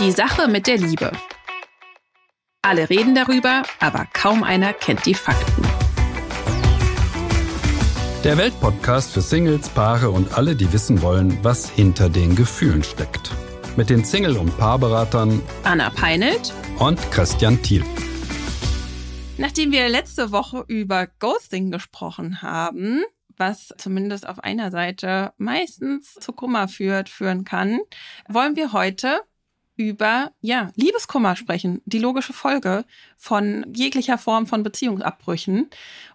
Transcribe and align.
Die 0.00 0.10
Sache 0.10 0.48
mit 0.48 0.66
der 0.66 0.76
Liebe. 0.76 1.12
Alle 2.62 2.90
reden 2.90 3.14
darüber, 3.14 3.62
aber 3.78 4.08
kaum 4.12 4.42
einer 4.42 4.72
kennt 4.72 5.06
die 5.06 5.14
Fakten. 5.14 5.62
Der 8.24 8.36
Weltpodcast 8.36 9.12
für 9.12 9.20
Singles, 9.20 9.68
Paare 9.68 10.10
und 10.10 10.36
alle, 10.36 10.56
die 10.56 10.72
wissen 10.72 11.00
wollen, 11.00 11.38
was 11.44 11.70
hinter 11.70 12.08
den 12.08 12.34
Gefühlen 12.34 12.82
steckt. 12.82 13.30
Mit 13.76 13.88
den 13.88 14.04
Single- 14.04 14.36
und 14.36 14.58
Paarberatern 14.58 15.40
Anna 15.62 15.90
Peinelt 15.90 16.52
und 16.80 16.98
Christian 17.12 17.62
Thiel. 17.62 17.84
Nachdem 19.38 19.70
wir 19.70 19.88
letzte 19.88 20.32
Woche 20.32 20.64
über 20.66 21.06
Ghosting 21.20 21.70
gesprochen 21.70 22.42
haben, 22.42 23.04
was 23.36 23.72
zumindest 23.78 24.26
auf 24.28 24.40
einer 24.40 24.72
Seite 24.72 25.32
meistens 25.36 26.14
zu 26.14 26.32
Kummer 26.32 26.66
führt, 26.66 27.08
führen 27.08 27.44
kann, 27.44 27.78
wollen 28.28 28.56
wir 28.56 28.72
heute 28.72 29.20
über 29.76 30.30
ja, 30.40 30.70
Liebeskummer 30.76 31.36
sprechen, 31.36 31.80
die 31.84 31.98
logische 31.98 32.32
Folge 32.32 32.84
von 33.16 33.64
jeglicher 33.74 34.18
Form 34.18 34.46
von 34.46 34.62
Beziehungsabbrüchen. 34.62 35.68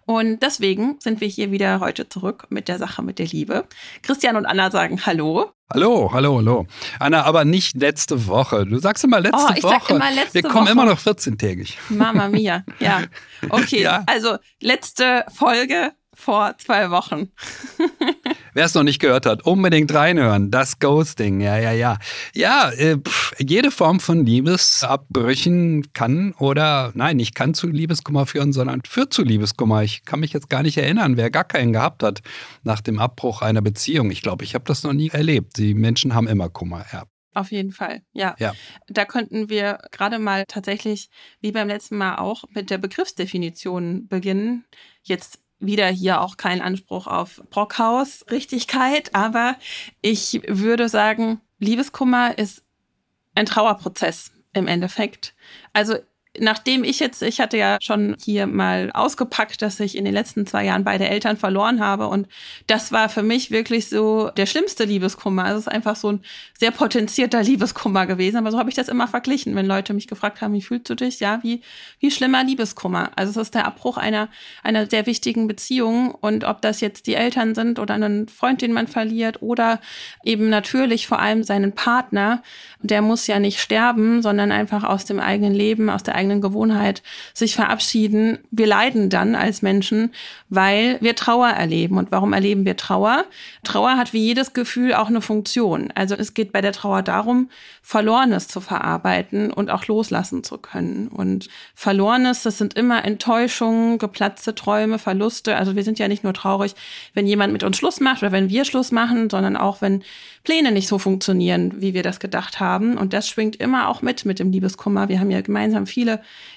Und 0.06 0.40
deswegen 0.42 0.96
sind 1.00 1.20
wir 1.20 1.28
hier 1.28 1.50
wieder 1.52 1.80
heute 1.80 2.08
zurück 2.08 2.46
mit 2.50 2.68
der 2.68 2.78
Sache 2.78 3.02
mit 3.02 3.18
der 3.18 3.26
Liebe. 3.26 3.66
Christian 4.02 4.36
und 4.36 4.46
Anna 4.46 4.70
sagen 4.70 5.04
Hallo. 5.06 5.52
Hallo, 5.72 6.10
hallo, 6.12 6.38
hallo. 6.38 6.66
Anna, 6.98 7.22
aber 7.22 7.44
nicht 7.44 7.76
letzte 7.76 8.26
Woche. 8.26 8.66
Du 8.66 8.78
sagst 8.78 9.04
immer 9.04 9.20
letzte 9.20 9.46
oh, 9.50 9.52
ich 9.54 9.62
Woche. 9.62 9.74
Sag 9.86 9.90
immer 9.90 10.10
letzte 10.10 10.34
wir 10.34 10.42
kommen 10.42 10.64
Woche. 10.66 10.72
immer 10.72 10.84
noch 10.86 10.98
14-tägig. 10.98 11.74
Mama 11.90 12.28
mia, 12.28 12.64
ja. 12.80 13.02
Okay, 13.50 13.82
Ja. 13.82 14.02
also 14.06 14.36
letzte 14.60 15.24
Folge 15.32 15.92
vor 16.12 16.56
zwei 16.58 16.90
Wochen. 16.90 17.30
Wer 18.54 18.64
es 18.64 18.74
noch 18.74 18.82
nicht 18.82 19.00
gehört 19.00 19.26
hat, 19.26 19.42
unbedingt 19.42 19.92
reinhören. 19.94 20.50
Das 20.50 20.78
Ghosting, 20.78 21.40
ja, 21.40 21.58
ja, 21.58 21.72
ja. 21.72 21.98
Ja, 22.34 22.70
äh, 22.70 22.96
pff, 22.96 23.34
jede 23.38 23.70
Form 23.70 24.00
von 24.00 24.24
Liebesabbrüchen 24.24 25.92
kann 25.92 26.32
oder, 26.38 26.92
nein, 26.94 27.16
nicht 27.16 27.34
kann 27.34 27.54
zu 27.54 27.68
Liebeskummer 27.68 28.26
führen, 28.26 28.52
sondern 28.52 28.82
führt 28.86 29.12
zu 29.12 29.22
Liebeskummer. 29.22 29.82
Ich 29.82 30.04
kann 30.04 30.20
mich 30.20 30.32
jetzt 30.32 30.50
gar 30.50 30.62
nicht 30.62 30.76
erinnern, 30.78 31.16
wer 31.16 31.30
gar 31.30 31.44
keinen 31.44 31.72
gehabt 31.72 32.02
hat 32.02 32.20
nach 32.62 32.80
dem 32.80 32.98
Abbruch 32.98 33.42
einer 33.42 33.62
Beziehung. 33.62 34.10
Ich 34.10 34.22
glaube, 34.22 34.44
ich 34.44 34.54
habe 34.54 34.64
das 34.66 34.82
noch 34.82 34.92
nie 34.92 35.08
erlebt. 35.08 35.58
Die 35.58 35.74
Menschen 35.74 36.14
haben 36.14 36.28
immer 36.28 36.48
Kummer, 36.48 36.84
ja. 36.92 37.04
Auf 37.32 37.52
jeden 37.52 37.70
Fall, 37.70 38.02
ja. 38.12 38.34
Ja. 38.38 38.52
Da 38.88 39.04
könnten 39.04 39.48
wir 39.48 39.78
gerade 39.92 40.18
mal 40.18 40.46
tatsächlich, 40.46 41.10
wie 41.40 41.52
beim 41.52 41.68
letzten 41.68 41.96
Mal 41.96 42.16
auch, 42.16 42.42
mit 42.52 42.70
der 42.70 42.78
Begriffsdefinition 42.78 44.08
beginnen. 44.08 44.64
Jetzt 45.02 45.39
wieder 45.60 45.88
hier 45.88 46.20
auch 46.20 46.36
kein 46.36 46.60
Anspruch 46.60 47.06
auf 47.06 47.42
Brockhaus-Richtigkeit, 47.50 49.14
aber 49.14 49.56
ich 50.00 50.40
würde 50.46 50.88
sagen, 50.88 51.40
Liebeskummer 51.58 52.36
ist 52.38 52.64
ein 53.34 53.46
Trauerprozess 53.46 54.32
im 54.52 54.66
Endeffekt. 54.66 55.34
Also 55.72 55.96
nachdem 56.38 56.84
ich 56.84 57.00
jetzt, 57.00 57.22
ich 57.22 57.40
hatte 57.40 57.56
ja 57.56 57.78
schon 57.82 58.16
hier 58.22 58.46
mal 58.46 58.90
ausgepackt, 58.92 59.62
dass 59.62 59.80
ich 59.80 59.96
in 59.96 60.04
den 60.04 60.14
letzten 60.14 60.46
zwei 60.46 60.64
Jahren 60.64 60.84
beide 60.84 61.08
Eltern 61.08 61.36
verloren 61.36 61.80
habe 61.80 62.06
und 62.06 62.28
das 62.68 62.92
war 62.92 63.08
für 63.08 63.24
mich 63.24 63.50
wirklich 63.50 63.88
so 63.88 64.30
der 64.36 64.46
schlimmste 64.46 64.84
Liebeskummer. 64.84 65.44
Also 65.44 65.58
es 65.58 65.66
ist 65.66 65.72
einfach 65.72 65.96
so 65.96 66.12
ein 66.12 66.20
sehr 66.56 66.70
potenzierter 66.70 67.42
Liebeskummer 67.42 68.06
gewesen, 68.06 68.36
aber 68.36 68.52
so 68.52 68.58
habe 68.58 68.70
ich 68.70 68.76
das 68.76 68.88
immer 68.88 69.08
verglichen, 69.08 69.56
wenn 69.56 69.66
Leute 69.66 69.92
mich 69.92 70.06
gefragt 70.06 70.40
haben, 70.40 70.54
wie 70.54 70.62
fühlst 70.62 70.88
du 70.88 70.94
dich? 70.94 71.18
Ja, 71.18 71.40
wie, 71.42 71.62
wie 71.98 72.12
schlimmer 72.12 72.44
Liebeskummer. 72.44 73.10
Also 73.16 73.30
es 73.40 73.48
ist 73.48 73.54
der 73.56 73.66
Abbruch 73.66 73.96
einer, 73.96 74.28
einer 74.62 74.88
sehr 74.88 75.06
wichtigen 75.06 75.48
Beziehung 75.48 76.14
und 76.14 76.44
ob 76.44 76.62
das 76.62 76.80
jetzt 76.80 77.08
die 77.08 77.14
Eltern 77.14 77.56
sind 77.56 77.80
oder 77.80 77.94
einen 77.94 78.28
Freund, 78.28 78.62
den 78.62 78.72
man 78.72 78.86
verliert 78.86 79.42
oder 79.42 79.80
eben 80.22 80.48
natürlich 80.48 81.08
vor 81.08 81.18
allem 81.18 81.42
seinen 81.42 81.72
Partner, 81.72 82.42
der 82.82 83.02
muss 83.02 83.26
ja 83.26 83.40
nicht 83.40 83.58
sterben, 83.58 84.22
sondern 84.22 84.52
einfach 84.52 84.84
aus 84.84 85.04
dem 85.04 85.18
eigenen 85.18 85.54
Leben, 85.54 85.90
aus 85.90 86.04
der 86.04 86.19
eigenen 86.20 86.40
Gewohnheit 86.40 87.02
sich 87.34 87.54
verabschieden. 87.54 88.38
Wir 88.50 88.66
leiden 88.66 89.08
dann 89.08 89.34
als 89.34 89.62
Menschen, 89.62 90.12
weil 90.48 90.98
wir 91.00 91.16
Trauer 91.16 91.48
erleben. 91.48 91.96
Und 91.98 92.12
warum 92.12 92.32
erleben 92.32 92.64
wir 92.64 92.76
Trauer? 92.76 93.24
Trauer 93.64 93.96
hat 93.96 94.12
wie 94.12 94.24
jedes 94.24 94.52
Gefühl 94.52 94.94
auch 94.94 95.08
eine 95.08 95.22
Funktion. 95.22 95.90
Also 95.94 96.14
es 96.14 96.34
geht 96.34 96.52
bei 96.52 96.60
der 96.60 96.72
Trauer 96.72 97.02
darum, 97.02 97.48
Verlorenes 97.82 98.48
zu 98.48 98.60
verarbeiten 98.60 99.52
und 99.52 99.70
auch 99.70 99.86
loslassen 99.86 100.44
zu 100.44 100.58
können. 100.58 101.08
Und 101.08 101.48
Verlorenes, 101.74 102.42
das 102.42 102.58
sind 102.58 102.74
immer 102.74 103.04
Enttäuschungen, 103.04 103.98
geplatzte 103.98 104.54
Träume, 104.54 104.98
Verluste. 104.98 105.56
Also 105.56 105.74
wir 105.74 105.82
sind 105.82 105.98
ja 105.98 106.06
nicht 106.06 106.22
nur 106.22 106.34
traurig, 106.34 106.74
wenn 107.14 107.26
jemand 107.26 107.52
mit 107.52 107.64
uns 107.64 107.78
Schluss 107.78 108.00
macht 108.00 108.22
oder 108.22 108.32
wenn 108.32 108.50
wir 108.50 108.64
Schluss 108.64 108.92
machen, 108.92 109.30
sondern 109.30 109.56
auch 109.56 109.80
wenn 109.80 110.02
Pläne 110.44 110.72
nicht 110.72 110.88
so 110.88 110.98
funktionieren, 110.98 111.72
wie 111.80 111.94
wir 111.94 112.02
das 112.02 112.20
gedacht 112.20 112.60
haben. 112.60 112.96
Und 112.96 113.12
das 113.12 113.28
schwingt 113.28 113.56
immer 113.56 113.88
auch 113.88 114.02
mit 114.02 114.24
mit 114.24 114.38
dem 114.38 114.52
Liebeskummer. 114.52 115.08
Wir 115.08 115.20
haben 115.20 115.30
ja 115.30 115.40
gemeinsam 115.40 115.86
viele 115.86 116.09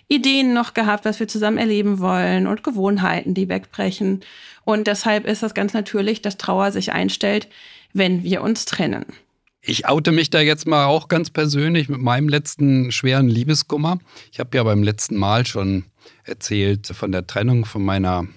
Ideen 0.08 0.54
noch 0.54 0.74
gehabt, 0.74 1.06
was 1.06 1.20
wir 1.20 1.28
zusammen 1.28 1.58
erleben 1.58 2.00
wollen 2.00 2.48
und 2.48 2.64
Gewohnheiten, 2.64 3.34
die 3.34 3.50
wegbrechen. 3.50 4.22
Und 4.64 4.88
deshalb 4.88 5.26
ist 5.26 5.44
es 5.44 5.54
ganz 5.54 5.74
natürlich, 5.74 6.22
dass 6.22 6.38
Trauer 6.38 6.72
sich 6.72 6.92
einstellt, 6.92 7.48
wenn 7.94 8.24
wir 8.24 8.42
uns 8.42 8.66
trennen. 8.66 9.06
Ich 9.62 9.88
oute 9.88 10.12
mich 10.12 10.30
da 10.30 10.42
jetzt 10.42 10.68
mal 10.68 10.86
auch 10.86 11.08
ganz 11.08 11.30
persönlich 11.30 11.88
mit 11.88 12.02
meinem 12.02 12.28
letzten 12.28 12.92
schweren 12.92 13.30
Liebeskummer. 13.30 14.00
Ich 14.32 14.40
habe 14.40 14.58
ja 14.58 14.64
beim 14.64 14.84
letzten 14.84 15.16
Mal 15.18 15.46
schon 15.46 15.86
erzählt 16.26 16.88
von 16.88 17.12
der 17.12 17.28
Trennung 17.28 17.66
von 17.66 17.84
meiner 17.84 18.28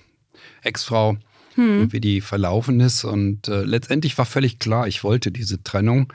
Ex-Frau, 0.62 1.16
Hm. 1.56 1.90
wie 1.90 2.00
die 2.00 2.20
verlaufen 2.20 2.80
ist. 2.80 3.04
Und 3.04 3.48
äh, 3.48 3.62
letztendlich 3.62 4.16
war 4.18 4.26
völlig 4.26 4.58
klar, 4.58 4.86
ich 4.86 5.02
wollte 5.02 5.32
diese 5.32 5.62
Trennung. 5.62 6.12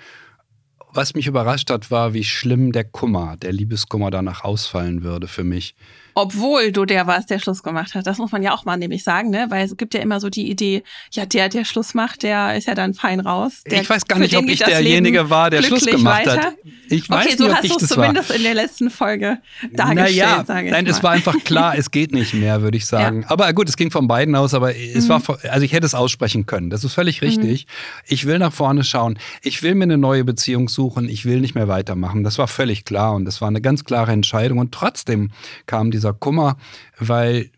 Was 0.93 1.13
mich 1.13 1.27
überrascht 1.27 1.69
hat, 1.69 1.89
war, 1.89 2.13
wie 2.13 2.25
schlimm 2.25 2.73
der 2.73 2.83
Kummer, 2.83 3.37
der 3.37 3.53
Liebeskummer 3.53 4.11
danach 4.11 4.43
ausfallen 4.43 5.03
würde 5.03 5.27
für 5.27 5.45
mich. 5.45 5.73
Obwohl 6.13 6.71
du 6.71 6.85
der 6.85 7.07
warst, 7.07 7.29
der 7.29 7.39
Schluss 7.39 7.63
gemacht 7.63 7.95
hat. 7.95 8.05
Das 8.07 8.17
muss 8.17 8.31
man 8.31 8.43
ja 8.43 8.53
auch 8.53 8.65
mal 8.65 8.77
nämlich 8.77 9.03
sagen, 9.03 9.29
ne? 9.29 9.45
Weil 9.49 9.65
es 9.65 9.77
gibt 9.77 9.93
ja 9.93 10.01
immer 10.01 10.19
so 10.19 10.29
die 10.29 10.49
Idee, 10.49 10.83
ja, 11.11 11.25
der, 11.25 11.49
der 11.49 11.65
Schluss 11.65 11.93
macht, 11.93 12.23
der 12.23 12.55
ist 12.57 12.67
ja 12.67 12.75
dann 12.75 12.93
fein 12.93 13.19
raus. 13.19 13.61
Der, 13.69 13.81
ich 13.81 13.89
weiß 13.89 14.05
gar 14.05 14.19
nicht, 14.19 14.35
ob 14.37 14.45
ich 14.47 14.59
derjenige 14.59 15.29
war, 15.29 15.49
der 15.49 15.61
Schluss 15.63 15.85
gemacht 15.85 16.25
weiter. 16.27 16.41
hat. 16.47 16.53
Ich 16.89 17.09
weiß 17.09 17.19
okay, 17.19 17.25
nicht, 17.29 17.37
so 17.37 17.45
ob 17.45 17.53
hast 17.55 17.63
du 17.69 17.75
es 17.75 17.77
das 17.77 17.89
war. 17.97 18.05
zumindest 18.05 18.31
in 18.31 18.43
der 18.43 18.53
letzten 18.53 18.89
Folge 18.89 19.37
dargestellt, 19.71 19.95
naja, 20.17 20.43
sage 20.45 20.65
ich 20.67 20.71
nein, 20.73 20.83
mal. 20.83 20.91
es 20.91 21.03
war 21.03 21.11
einfach 21.11 21.35
klar, 21.45 21.75
es 21.77 21.91
geht 21.91 22.11
nicht 22.11 22.33
mehr, 22.33 22.61
würde 22.61 22.77
ich 22.77 22.85
sagen. 22.85 23.23
Aber 23.27 23.51
gut, 23.53 23.69
es 23.69 23.77
ging 23.77 23.91
von 23.91 24.07
beiden 24.07 24.35
aus, 24.35 24.53
aber 24.53 24.75
es 24.75 25.05
Mhm. 25.05 25.09
war, 25.09 25.21
also 25.49 25.63
ich 25.65 25.71
hätte 25.73 25.85
es 25.85 25.95
aussprechen 25.95 26.45
können. 26.45 26.69
Das 26.69 26.83
ist 26.83 26.93
völlig 26.93 27.21
richtig. 27.21 27.67
Ich 28.07 28.25
will 28.27 28.39
nach 28.39 28.51
vorne 28.53 28.83
schauen. 28.83 29.17
Ich 29.41 29.63
will 29.63 29.75
mir 29.75 29.83
eine 29.85 29.97
neue 29.97 30.23
Beziehung 30.25 30.67
suchen. 30.67 31.07
Ich 31.07 31.25
will 31.25 31.39
nicht 31.39 31.55
mehr 31.55 31.67
weitermachen. 31.67 32.23
Das 32.23 32.37
war 32.37 32.47
völlig 32.47 32.83
klar 32.85 33.13
und 33.13 33.25
das 33.25 33.39
war 33.41 33.47
eine 33.47 33.61
ganz 33.61 33.85
klare 33.85 34.11
Entscheidung. 34.11 34.57
Und 34.57 34.73
trotzdem 34.73 35.31
kam 35.65 35.91
dieser 36.01 36.13
Kummer, 36.13 36.57
weil 36.97 37.51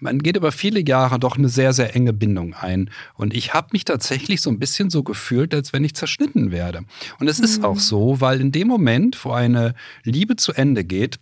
man 0.00 0.18
geht 0.18 0.36
über 0.36 0.52
viele 0.52 0.86
Jahre 0.86 1.18
doch 1.18 1.36
eine 1.36 1.48
sehr, 1.48 1.72
sehr 1.72 1.94
enge 1.94 2.12
Bindung 2.12 2.54
ein. 2.54 2.90
Und 3.14 3.32
ich 3.32 3.54
habe 3.54 3.68
mich 3.72 3.84
tatsächlich 3.84 4.42
so 4.42 4.50
ein 4.50 4.58
bisschen 4.58 4.90
so 4.90 5.02
gefühlt, 5.02 5.54
als 5.54 5.72
wenn 5.72 5.84
ich 5.84 5.94
zerschnitten 5.94 6.50
werde. 6.50 6.84
Und 7.20 7.28
es 7.28 7.38
ist 7.38 7.64
auch 7.64 7.78
so, 7.78 8.20
weil 8.20 8.40
in 8.40 8.52
dem 8.52 8.68
Moment, 8.68 9.24
wo 9.24 9.30
eine 9.30 9.74
Liebe 10.02 10.36
zu 10.36 10.52
Ende 10.52 10.84
geht, 10.84 11.18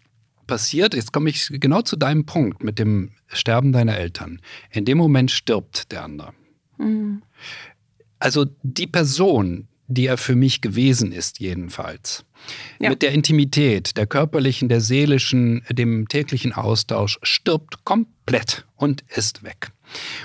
passiert, 0.46 0.94
jetzt 0.94 1.12
komme 1.12 1.30
ich 1.30 1.48
genau 1.52 1.82
zu 1.82 1.96
deinem 1.96 2.26
Punkt 2.26 2.64
mit 2.64 2.78
dem 2.78 3.10
Sterben 3.28 3.72
deiner 3.72 3.96
Eltern. 3.96 4.40
In 4.70 4.84
dem 4.84 4.98
Moment 4.98 5.30
stirbt 5.30 5.92
der 5.92 6.04
andere. 6.04 6.32
Mhm. 6.78 7.22
Also 8.18 8.46
die 8.62 8.86
Person, 8.86 9.68
die 9.86 10.06
er 10.06 10.16
für 10.16 10.34
mich 10.34 10.60
gewesen 10.60 11.12
ist, 11.12 11.40
jedenfalls. 11.40 12.24
Ja. 12.78 12.90
Mit 12.90 13.02
der 13.02 13.12
Intimität, 13.12 13.96
der 13.96 14.06
körperlichen, 14.06 14.68
der 14.68 14.80
seelischen, 14.80 15.62
dem 15.70 16.08
täglichen 16.08 16.52
Austausch, 16.52 17.18
stirbt 17.22 17.84
komplett 17.84 18.66
und 18.76 19.04
ist 19.08 19.42
weg. 19.42 19.72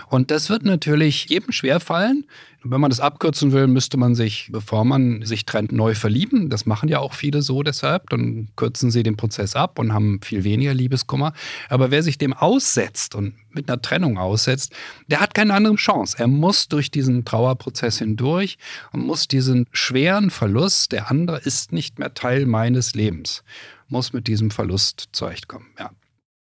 Und 0.07 0.31
das 0.31 0.49
wird 0.49 0.63
natürlich 0.63 1.25
jedem 1.25 1.51
schwerfallen. 1.51 2.25
Wenn 2.61 2.81
man 2.81 2.89
das 2.89 2.99
abkürzen 2.99 3.53
will, 3.53 3.67
müsste 3.67 3.95
man 3.95 4.15
sich, 4.15 4.49
bevor 4.51 4.83
man 4.83 5.25
sich 5.25 5.45
trennt, 5.45 5.71
neu 5.71 5.95
verlieben. 5.95 6.49
Das 6.49 6.65
machen 6.65 6.89
ja 6.89 6.99
auch 6.99 7.13
viele 7.13 7.41
so 7.41 7.63
deshalb. 7.63 8.09
Dann 8.09 8.49
kürzen 8.57 8.91
sie 8.91 9.01
den 9.01 9.15
Prozess 9.15 9.55
ab 9.55 9.79
und 9.79 9.93
haben 9.93 10.19
viel 10.21 10.43
weniger 10.43 10.73
Liebeskummer. 10.73 11.33
Aber 11.69 11.89
wer 11.89 12.03
sich 12.03 12.17
dem 12.17 12.33
aussetzt 12.33 13.15
und 13.15 13.33
mit 13.51 13.69
einer 13.69 13.81
Trennung 13.81 14.17
aussetzt, 14.17 14.73
der 15.07 15.21
hat 15.21 15.33
keine 15.33 15.53
andere 15.53 15.75
Chance. 15.75 16.17
Er 16.19 16.27
muss 16.27 16.67
durch 16.67 16.91
diesen 16.91 17.23
Trauerprozess 17.23 17.99
hindurch 17.99 18.57
und 18.91 19.05
muss 19.05 19.29
diesen 19.29 19.65
schweren 19.71 20.29
Verlust, 20.29 20.91
der 20.91 21.09
andere 21.09 21.37
ist 21.37 21.71
nicht 21.71 21.97
mehr 21.97 22.13
Teil 22.13 22.45
meines 22.45 22.93
Lebens, 22.93 23.43
muss 23.87 24.11
mit 24.11 24.27
diesem 24.27 24.51
Verlust 24.51 25.09
zurechtkommen. 25.13 25.67
Ja. 25.79 25.91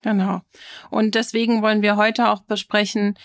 Genau. 0.03 0.41
Und 0.89 1.15
deswegen 1.15 1.61
wollen 1.61 1.81
wir 1.81 1.95
heute 1.95 2.29
auch 2.29 2.41
besprechen, 2.41 3.15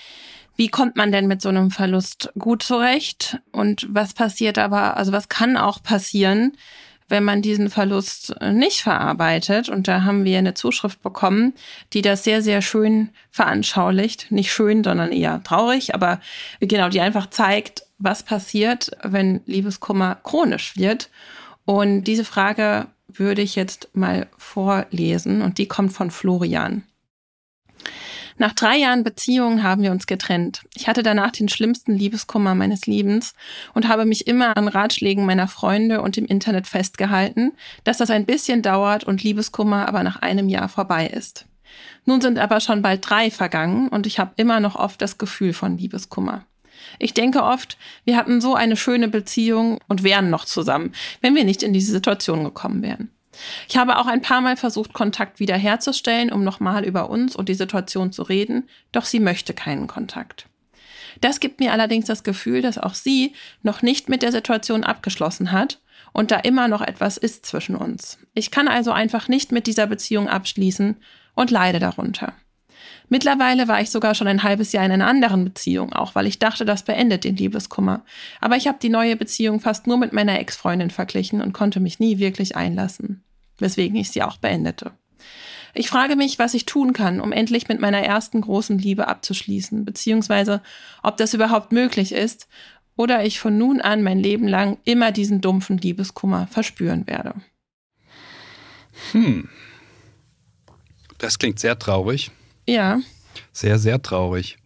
wie 0.57 0.69
kommt 0.69 0.97
man 0.97 1.13
denn 1.13 1.27
mit 1.29 1.43
so 1.43 1.49
einem 1.49 1.71
Verlust 1.71 2.33
gut 2.39 2.63
zurecht 2.63 3.39
und 3.53 3.87
was 3.91 4.15
passiert 4.15 4.59
aber, 4.59 4.97
also 4.97 5.13
was 5.13 5.29
kann 5.29 5.57
auch 5.57 5.83
passieren, 5.83 6.53
wenn 7.09 7.25
man 7.25 7.43
diesen 7.43 7.71
Verlust 7.71 8.35
nicht 8.43 8.83
verarbeitet. 8.83 9.69
Und 9.69 9.89
da 9.89 10.03
haben 10.03 10.25
wir 10.25 10.39
eine 10.39 10.55
Zuschrift 10.55 11.03
bekommen, 11.03 11.55
die 11.93 12.03
das 12.03 12.25
sehr, 12.25 12.43
sehr 12.43 12.61
schön 12.61 13.11
veranschaulicht. 13.31 14.31
Nicht 14.31 14.53
schön, 14.53 14.85
sondern 14.85 15.13
eher 15.13 15.43
traurig, 15.43 15.95
aber 15.95 16.21
genau, 16.61 16.89
die 16.89 17.01
einfach 17.01 17.31
zeigt, 17.31 17.85
was 17.99 18.23
passiert, 18.23 18.91
wenn 19.03 19.41
Liebeskummer 19.47 20.17
chronisch 20.23 20.77
wird. 20.77 21.09
Und 21.65 22.05
diese 22.05 22.25
Frage 22.25 22.87
würde 23.09 23.43
ich 23.43 23.57
jetzt 23.57 23.89
mal 23.95 24.29
vorlesen 24.37 25.43
und 25.43 25.59
die 25.59 25.67
kommt 25.67 25.93
von 25.93 26.11
Florian. 26.11 26.85
Nach 28.41 28.53
drei 28.53 28.77
Jahren 28.77 29.03
Beziehung 29.03 29.65
haben 29.65 29.83
wir 29.83 29.91
uns 29.91 30.07
getrennt. 30.07 30.63
Ich 30.75 30.87
hatte 30.87 31.03
danach 31.03 31.33
den 31.33 31.49
schlimmsten 31.49 31.93
Liebeskummer 31.95 32.55
meines 32.55 32.87
Lebens 32.87 33.35
und 33.75 33.89
habe 33.89 34.05
mich 34.05 34.29
immer 34.29 34.57
an 34.57 34.69
Ratschlägen 34.69 35.27
meiner 35.27 35.49
Freunde 35.49 36.01
und 36.03 36.17
im 36.17 36.25
Internet 36.25 36.69
festgehalten, 36.69 37.53
dass 37.83 37.99
das 37.99 38.11
ein 38.11 38.27
bisschen 38.27 38.63
dauert 38.63 39.03
und 39.03 39.25
Liebeskummer 39.25 39.89
aber 39.89 40.05
nach 40.05 40.23
einem 40.23 40.49
Jahr 40.49 40.69
vorbei 40.69 41.09
ist. 41.09 41.47
Nun 42.05 42.21
sind 42.21 42.39
aber 42.39 42.61
schon 42.61 42.81
bald 42.81 43.09
drei 43.09 43.31
vergangen 43.31 43.89
und 43.89 44.07
ich 44.07 44.21
habe 44.21 44.33
immer 44.37 44.61
noch 44.61 44.77
oft 44.77 45.03
das 45.03 45.19
Gefühl 45.19 45.53
von 45.53 45.77
Liebeskummer. 45.77 46.45
Ich 46.99 47.15
denke 47.15 47.43
oft, 47.43 47.77
wir 48.05 48.17
hatten 48.17 48.41
so 48.41 48.55
eine 48.55 48.77
schöne 48.77 49.09
Beziehung 49.09 49.79
und 49.89 50.03
wären 50.03 50.31
noch 50.31 50.45
zusammen, 50.45 50.93
wenn 51.21 51.35
wir 51.35 51.45
nicht 51.45 51.63
in 51.63 51.73
diese 51.73 51.93
Situation 51.93 52.45
gekommen 52.45 52.83
wären. 52.83 53.11
Ich 53.69 53.77
habe 53.77 53.99
auch 53.99 54.07
ein 54.07 54.23
paar 54.23 54.41
Mal 54.41 54.57
versucht, 54.57 54.93
Kontakt 54.93 55.41
wiederherzustellen, 55.41 56.33
um 56.33 56.43
nochmal 56.43 56.85
über 56.85 57.09
uns 57.09 57.37
und 57.37 57.49
die 57.49 57.55
Situation 57.55 58.13
zu 58.13 58.23
reden, 58.23 58.69
doch 58.93 59.05
sie 59.05 59.21
möchte 59.21 59.55
keinen 59.55 59.87
Kontakt. 59.87 60.47
Das 61.21 61.41
gibt 61.41 61.61
mir 61.61 61.73
allerdings 61.73 62.07
das 62.07 62.23
Gefühl, 62.23 62.63
dass 62.63 62.79
auch 62.79 62.95
sie 62.95 63.35
noch 63.63 63.83
nicht 63.83 64.09
mit 64.09 64.23
der 64.23 64.33
Situation 64.33 64.85
abgeschlossen 64.85 65.53
hat 65.53 65.81
und 66.13 66.31
da 66.31 66.37
immer 66.37 66.69
noch 66.69 66.81
etwas 66.81 67.17
ist 67.17 67.47
zwischen 67.47 67.77
uns. 67.77 68.19
Ich 68.35 68.51
kann 68.51 68.69
also 68.69 68.93
einfach 68.93 69.29
nicht 69.29 69.53
mit 69.53 69.67
dieser 69.67 69.87
Beziehung 69.87 70.29
abschließen 70.29 70.97
und 71.35 71.51
leide 71.51 71.79
darunter. 71.79 72.33
Mittlerweile 73.09 73.69
war 73.69 73.81
ich 73.81 73.91
sogar 73.91 74.15
schon 74.15 74.29
ein 74.29 74.43
halbes 74.43 74.73
Jahr 74.73 74.85
in 74.85 74.93
einer 74.93 75.07
anderen 75.07 75.45
Beziehung, 75.45 75.93
auch 75.93 76.15
weil 76.15 76.27
ich 76.27 76.39
dachte, 76.39 76.65
das 76.65 76.83
beendet 76.83 77.25
den 77.25 77.37
Liebeskummer. 77.37 78.05
Aber 78.41 78.57
ich 78.57 78.69
habe 78.69 78.79
die 78.81 78.91
neue 78.91 79.17
Beziehung 79.17 79.61
fast 79.61 79.87
nur 79.87 79.97
mit 79.97 80.13
meiner 80.13 80.39
Ex-Freundin 80.39 80.91
verglichen 80.91 81.41
und 81.41 81.53
konnte 81.53 81.81
mich 81.81 81.99
nie 82.01 82.19
wirklich 82.19 82.57
einlassen 82.57 83.23
weswegen 83.59 83.97
ich 83.97 84.11
sie 84.11 84.23
auch 84.23 84.39
beendete. 84.39 84.93
Ich 85.75 85.89
frage 85.89 86.17
mich, 86.17 86.39
was 86.39 86.55
ich 86.55 86.65
tun 86.65 86.93
kann, 86.93 87.21
um 87.21 87.31
endlich 87.31 87.69
mit 87.69 87.81
meiner 87.81 88.01
ersten 88.01 88.41
großen 88.41 88.79
Liebe 88.79 89.07
abzuschließen, 89.07 89.85
beziehungsweise 89.85 90.63
ob 91.03 91.17
das 91.19 91.35
überhaupt 91.35 91.73
möglich 91.73 92.13
ist 92.13 92.49
oder 92.97 93.25
ich 93.25 93.39
von 93.39 93.59
nun 93.59 93.81
an 93.81 94.03
mein 94.03 94.19
Leben 94.19 94.49
lang 94.49 94.79
immer 94.85 95.13
diesen 95.13 95.41
dumpfen 95.41 95.79
Liebeskummer 95.79 96.47
verspüren 96.49 97.07
werde. 97.07 97.35
Hm. 99.13 99.49
Das 101.19 101.39
klingt 101.39 101.61
sehr 101.61 101.79
traurig. 101.79 102.31
Ja. 102.69 103.01
Sehr, 103.53 103.79
sehr 103.79 104.01
traurig. 104.03 104.59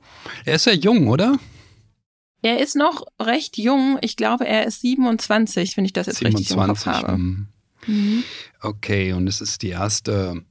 Er 0.45 0.57
ist 0.57 0.67
ja 0.67 0.73
jung, 0.73 1.09
oder? 1.09 1.39
Er 2.43 2.59
ist 2.59 2.75
noch 2.75 3.07
recht 3.21 3.57
jung. 3.57 3.99
Ich 4.03 4.17
glaube, 4.17 4.47
er 4.47 4.67
ist 4.67 4.81
27, 4.81 5.77
wenn 5.77 5.85
ich 5.85 5.93
das 5.93 6.07
jetzt 6.07 6.19
27, 6.19 6.51
richtig 6.51 6.57
im 6.57 6.67
Kopf 6.67 6.87
habe. 6.87 7.13
Hm. 7.13 7.47
Mhm. 7.87 8.25
Okay, 8.61 9.13
und 9.13 9.29
es 9.29 9.41
ist 9.41 9.63
die 9.63 9.69
erste 9.69 10.43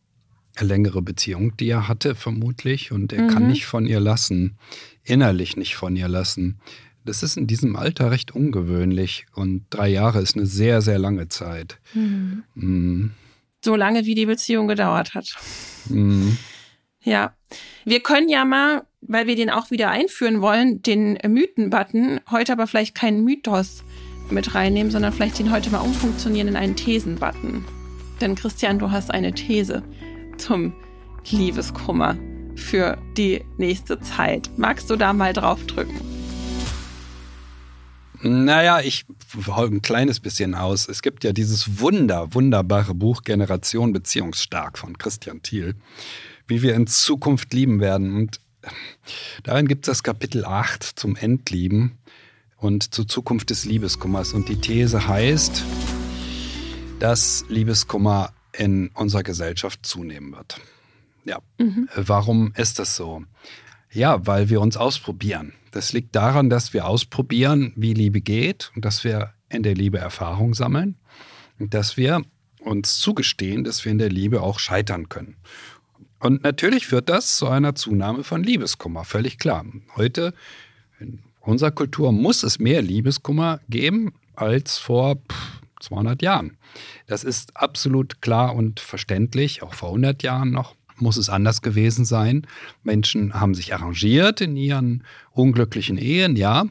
längere 0.59 1.01
Beziehung, 1.01 1.55
die 1.57 1.67
er 1.67 1.87
hatte, 1.87 2.15
vermutlich. 2.15 2.91
Und 2.91 3.11
er 3.11 3.23
mhm. 3.23 3.27
kann 3.27 3.47
nicht 3.47 3.65
von 3.65 3.85
ihr 3.85 3.99
lassen, 3.99 4.57
innerlich 5.03 5.57
nicht 5.57 5.75
von 5.75 5.95
ihr 5.95 6.07
lassen. 6.07 6.59
Das 7.03 7.23
ist 7.23 7.35
in 7.35 7.47
diesem 7.47 7.75
Alter 7.75 8.11
recht 8.11 8.31
ungewöhnlich. 8.31 9.25
Und 9.33 9.65
drei 9.69 9.89
Jahre 9.89 10.21
ist 10.21 10.37
eine 10.37 10.45
sehr, 10.45 10.81
sehr 10.81 10.99
lange 10.99 11.27
Zeit. 11.27 11.79
Mhm. 11.93 12.43
Mhm. 12.55 13.11
So 13.63 13.75
lange, 13.75 14.05
wie 14.05 14.15
die 14.15 14.25
Beziehung 14.25 14.67
gedauert 14.67 15.13
hat. 15.13 15.35
Mhm. 15.89 16.37
Ja. 17.03 17.33
Wir 17.85 18.01
können 18.01 18.29
ja 18.29 18.45
mal, 18.45 18.83
weil 19.01 19.27
wir 19.27 19.35
den 19.35 19.49
auch 19.49 19.71
wieder 19.71 19.89
einführen 19.89 20.41
wollen, 20.41 20.81
den 20.81 21.17
Mythen-Button, 21.27 22.21
heute 22.29 22.53
aber 22.53 22.67
vielleicht 22.67 22.95
keinen 22.95 23.23
Mythos 23.23 23.83
mit 24.29 24.55
reinnehmen, 24.55 24.91
sondern 24.91 25.11
vielleicht 25.11 25.39
den 25.39 25.51
heute 25.51 25.69
mal 25.71 25.79
umfunktionieren 25.79 26.49
in 26.49 26.55
einen 26.55 26.75
Thesen-Button. 26.75 27.65
Denn 28.21 28.35
Christian, 28.35 28.79
du 28.79 28.91
hast 28.91 29.11
eine 29.11 29.33
These 29.33 29.83
zum 30.37 30.73
Liebeskummer 31.29 32.15
für 32.55 32.97
die 33.17 33.43
nächste 33.57 33.99
Zeit. 33.99 34.49
Magst 34.57 34.89
du 34.89 34.95
da 34.95 35.13
mal 35.13 35.33
draufdrücken? 35.33 35.99
Naja, 38.23 38.81
ich 38.81 39.05
hole 39.47 39.69
ein 39.69 39.81
kleines 39.81 40.19
bisschen 40.19 40.53
aus. 40.53 40.87
Es 40.87 41.01
gibt 41.01 41.23
ja 41.23 41.33
dieses 41.33 41.79
wunder, 41.79 42.33
wunderbare 42.35 42.93
Buch 42.93 43.23
Generation 43.23 43.93
Beziehungsstark 43.93 44.77
von 44.77 44.97
Christian 44.97 45.41
Thiel, 45.41 45.73
wie 46.51 46.61
wir 46.61 46.75
in 46.75 46.85
Zukunft 46.85 47.53
lieben 47.53 47.79
werden. 47.79 48.13
Und 48.13 48.41
darin 49.43 49.69
gibt 49.69 49.87
es 49.87 49.91
das 49.91 50.03
Kapitel 50.03 50.43
8 50.43 50.83
zum 50.83 51.15
Endlieben 51.15 51.97
und 52.57 52.93
zur 52.93 53.07
Zukunft 53.07 53.51
des 53.51 53.63
Liebeskummers. 53.63 54.33
Und 54.33 54.49
die 54.49 54.57
These 54.57 55.07
heißt, 55.07 55.63
dass 56.99 57.45
Liebeskummer 57.47 58.33
in 58.51 58.89
unserer 58.89 59.23
Gesellschaft 59.23 59.85
zunehmen 59.85 60.33
wird. 60.33 60.59
Ja, 61.23 61.39
mhm. 61.57 61.87
warum 61.95 62.51
ist 62.57 62.79
das 62.79 62.97
so? 62.97 63.23
Ja, 63.89 64.27
weil 64.27 64.49
wir 64.49 64.59
uns 64.59 64.75
ausprobieren. 64.75 65.53
Das 65.71 65.93
liegt 65.93 66.17
daran, 66.17 66.49
dass 66.49 66.73
wir 66.73 66.85
ausprobieren, 66.85 67.71
wie 67.77 67.93
Liebe 67.93 68.19
geht 68.19 68.73
und 68.75 68.83
dass 68.83 69.05
wir 69.05 69.33
in 69.47 69.63
der 69.63 69.73
Liebe 69.73 69.99
Erfahrung 69.99 70.53
sammeln 70.53 70.97
und 71.59 71.73
dass 71.73 71.95
wir 71.95 72.23
uns 72.59 72.99
zugestehen, 72.99 73.63
dass 73.63 73.85
wir 73.85 73.93
in 73.93 73.99
der 73.99 74.09
Liebe 74.09 74.41
auch 74.41 74.59
scheitern 74.59 75.07
können. 75.07 75.37
Und 76.21 76.43
natürlich 76.43 76.85
führt 76.85 77.09
das 77.09 77.35
zu 77.35 77.47
einer 77.47 77.73
Zunahme 77.73 78.23
von 78.23 78.43
Liebeskummer, 78.43 79.05
völlig 79.05 79.39
klar. 79.39 79.65
Heute 79.95 80.35
in 80.99 81.19
unserer 81.39 81.71
Kultur 81.71 82.11
muss 82.11 82.43
es 82.43 82.59
mehr 82.59 82.83
Liebeskummer 82.83 83.59
geben 83.69 84.13
als 84.35 84.77
vor 84.77 85.17
200 85.79 86.21
Jahren. 86.21 86.57
Das 87.07 87.23
ist 87.23 87.57
absolut 87.57 88.21
klar 88.21 88.55
und 88.55 88.79
verständlich. 88.79 89.63
Auch 89.63 89.73
vor 89.73 89.89
100 89.89 90.21
Jahren 90.21 90.51
noch 90.51 90.75
muss 90.97 91.17
es 91.17 91.27
anders 91.27 91.63
gewesen 91.63 92.05
sein. 92.05 92.45
Menschen 92.83 93.33
haben 93.33 93.55
sich 93.55 93.73
arrangiert 93.73 94.41
in 94.41 94.55
ihren 94.55 95.03
unglücklichen 95.31 95.97
Ehen, 95.97 96.35
ja, 96.35 96.65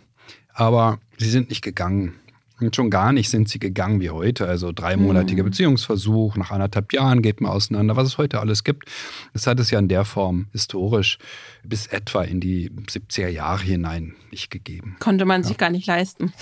aber 0.55 1.01
sie 1.19 1.29
sind 1.29 1.49
nicht 1.49 1.63
gegangen. 1.63 2.15
Und 2.61 2.77
schon 2.77 2.91
gar 2.91 3.13
nicht 3.13 3.31
sind 3.31 3.49
sie 3.49 3.59
gegangen 3.59 4.01
wie 4.01 4.11
heute. 4.11 4.47
Also 4.47 4.73
dreimonatiger 4.73 5.43
mhm. 5.43 5.49
Beziehungsversuch, 5.49 6.37
nach 6.37 6.51
anderthalb 6.51 6.93
Jahren 6.93 7.23
geht 7.23 7.41
man 7.41 7.53
auseinander, 7.53 7.97
was 7.97 8.09
es 8.09 8.19
heute 8.19 8.41
alles 8.41 8.65
gibt. 8.65 8.89
Das 9.33 9.47
hat 9.47 9.59
es 9.61 9.71
ja 9.71 9.79
in 9.79 9.89
der 9.89 10.05
Form 10.05 10.47
historisch 10.53 11.19
bis 11.63 11.87
etwa 11.87 12.23
in 12.23 12.41
die 12.41 12.71
70er 12.71 13.29
Jahre 13.29 13.65
hinein 13.65 14.15
nicht 14.31 14.51
gegeben. 14.51 14.97
Konnte 15.01 15.25
man 15.25 15.43
ja. 15.43 15.49
sich 15.49 15.57
gar 15.57 15.71
nicht 15.71 15.87
leisten. 15.87 16.33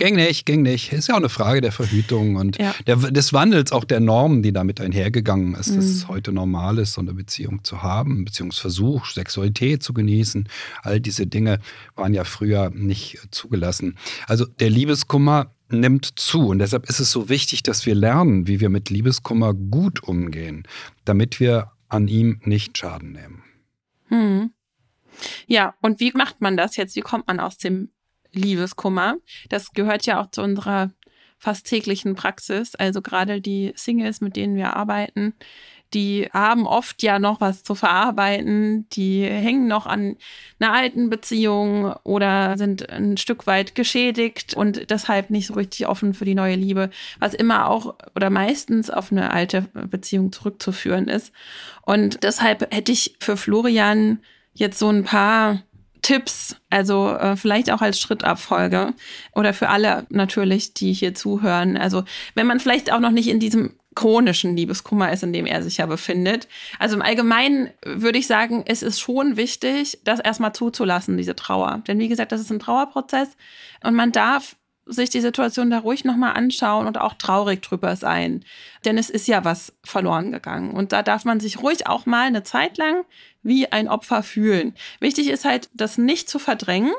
Ging 0.00 0.16
nicht, 0.16 0.46
ging 0.46 0.62
nicht. 0.62 0.94
Ist 0.94 1.08
ja 1.08 1.14
auch 1.14 1.18
eine 1.18 1.28
Frage 1.28 1.60
der 1.60 1.72
Verhütung 1.72 2.36
und 2.36 2.56
ja. 2.56 2.74
der, 2.86 2.96
des 2.96 3.34
Wandels 3.34 3.70
auch 3.70 3.84
der 3.84 4.00
Normen, 4.00 4.42
die 4.42 4.50
damit 4.50 4.80
einhergegangen 4.80 5.54
ist, 5.54 5.72
mhm. 5.72 5.76
dass 5.76 5.84
es 5.84 6.08
heute 6.08 6.32
normal 6.32 6.78
ist, 6.78 6.94
so 6.94 7.02
eine 7.02 7.12
Beziehung 7.12 7.64
zu 7.64 7.82
haben, 7.82 8.24
Beziehungsversuch, 8.24 9.04
Sexualität 9.04 9.82
zu 9.82 9.92
genießen. 9.92 10.48
All 10.82 11.00
diese 11.00 11.26
Dinge 11.26 11.58
waren 11.96 12.14
ja 12.14 12.24
früher 12.24 12.70
nicht 12.70 13.18
zugelassen. 13.30 13.98
Also 14.26 14.46
der 14.46 14.70
Liebeskummer 14.70 15.54
nimmt 15.68 16.18
zu 16.18 16.48
und 16.48 16.60
deshalb 16.60 16.88
ist 16.88 17.00
es 17.00 17.10
so 17.10 17.28
wichtig, 17.28 17.62
dass 17.62 17.84
wir 17.84 17.94
lernen, 17.94 18.46
wie 18.46 18.58
wir 18.58 18.70
mit 18.70 18.88
Liebeskummer 18.88 19.52
gut 19.52 20.02
umgehen, 20.02 20.66
damit 21.04 21.40
wir 21.40 21.72
an 21.90 22.08
ihm 22.08 22.40
nicht 22.44 22.78
Schaden 22.78 23.12
nehmen. 23.12 23.42
Mhm. 24.08 24.50
Ja, 25.46 25.74
und 25.82 26.00
wie 26.00 26.12
macht 26.12 26.40
man 26.40 26.56
das 26.56 26.76
jetzt? 26.76 26.96
Wie 26.96 27.02
kommt 27.02 27.26
man 27.26 27.38
aus 27.38 27.58
dem 27.58 27.90
Liebeskummer. 28.32 29.16
Das 29.48 29.72
gehört 29.72 30.06
ja 30.06 30.20
auch 30.20 30.30
zu 30.30 30.42
unserer 30.42 30.90
fast 31.38 31.66
täglichen 31.66 32.14
Praxis. 32.14 32.74
Also 32.74 33.02
gerade 33.02 33.40
die 33.40 33.72
Singles, 33.74 34.20
mit 34.20 34.36
denen 34.36 34.56
wir 34.56 34.76
arbeiten, 34.76 35.34
die 35.94 36.28
haben 36.32 36.66
oft 36.66 37.02
ja 37.02 37.18
noch 37.18 37.40
was 37.40 37.64
zu 37.64 37.74
verarbeiten, 37.74 38.88
die 38.90 39.24
hängen 39.24 39.66
noch 39.66 39.86
an 39.86 40.16
einer 40.60 40.72
alten 40.72 41.10
Beziehung 41.10 41.92
oder 42.04 42.56
sind 42.56 42.88
ein 42.88 43.16
Stück 43.16 43.46
weit 43.46 43.74
geschädigt 43.74 44.54
und 44.54 44.90
deshalb 44.90 45.30
nicht 45.30 45.48
so 45.48 45.54
richtig 45.54 45.88
offen 45.88 46.14
für 46.14 46.24
die 46.24 46.36
neue 46.36 46.54
Liebe, 46.54 46.90
was 47.18 47.34
immer 47.34 47.68
auch 47.68 47.96
oder 48.14 48.30
meistens 48.30 48.88
auf 48.88 49.10
eine 49.10 49.32
alte 49.32 49.62
Beziehung 49.72 50.30
zurückzuführen 50.30 51.08
ist. 51.08 51.32
Und 51.82 52.22
deshalb 52.22 52.72
hätte 52.72 52.92
ich 52.92 53.16
für 53.18 53.36
Florian 53.36 54.20
jetzt 54.54 54.78
so 54.78 54.88
ein 54.90 55.04
paar 55.04 55.62
Tipps, 56.02 56.56
also 56.70 57.14
äh, 57.14 57.36
vielleicht 57.36 57.70
auch 57.70 57.80
als 57.80 58.00
Schrittabfolge 58.00 58.94
oder 59.34 59.52
für 59.52 59.68
alle 59.68 60.06
natürlich, 60.08 60.74
die 60.74 60.92
hier 60.92 61.14
zuhören. 61.14 61.76
Also 61.76 62.04
wenn 62.34 62.46
man 62.46 62.60
vielleicht 62.60 62.92
auch 62.92 63.00
noch 63.00 63.10
nicht 63.10 63.28
in 63.28 63.40
diesem 63.40 63.74
chronischen 63.94 64.56
Liebeskummer 64.56 65.12
ist, 65.12 65.22
in 65.22 65.32
dem 65.32 65.46
er 65.46 65.62
sich 65.62 65.78
ja 65.78 65.86
befindet. 65.86 66.46
Also 66.78 66.94
im 66.94 67.02
Allgemeinen 67.02 67.70
würde 67.84 68.18
ich 68.18 68.28
sagen, 68.28 68.62
es 68.66 68.82
ist 68.82 69.00
schon 69.00 69.36
wichtig, 69.36 69.98
das 70.04 70.20
erstmal 70.20 70.52
zuzulassen, 70.52 71.16
diese 71.16 71.34
Trauer. 71.34 71.82
Denn 71.88 71.98
wie 71.98 72.08
gesagt, 72.08 72.30
das 72.32 72.40
ist 72.40 72.50
ein 72.50 72.60
Trauerprozess 72.60 73.36
und 73.82 73.94
man 73.94 74.12
darf 74.12 74.54
sich 74.86 75.10
die 75.10 75.20
Situation 75.20 75.70
da 75.70 75.78
ruhig 75.78 76.04
nochmal 76.04 76.34
anschauen 76.34 76.86
und 76.86 76.98
auch 76.98 77.14
traurig 77.14 77.62
drüber 77.62 77.96
sein. 77.96 78.44
Denn 78.84 78.98
es 78.98 79.10
ist 79.10 79.28
ja 79.28 79.44
was 79.44 79.72
verloren 79.84 80.32
gegangen. 80.32 80.72
Und 80.72 80.92
da 80.92 81.02
darf 81.02 81.24
man 81.24 81.38
sich 81.40 81.62
ruhig 81.62 81.86
auch 81.86 82.06
mal 82.06 82.26
eine 82.26 82.42
Zeit 82.42 82.76
lang 82.76 83.04
wie 83.42 83.72
ein 83.72 83.88
Opfer 83.88 84.22
fühlen. 84.22 84.74
Wichtig 85.00 85.28
ist 85.30 85.44
halt, 85.44 85.70
das 85.72 85.96
nicht 85.96 86.28
zu 86.28 86.38
verdrängen, 86.38 86.92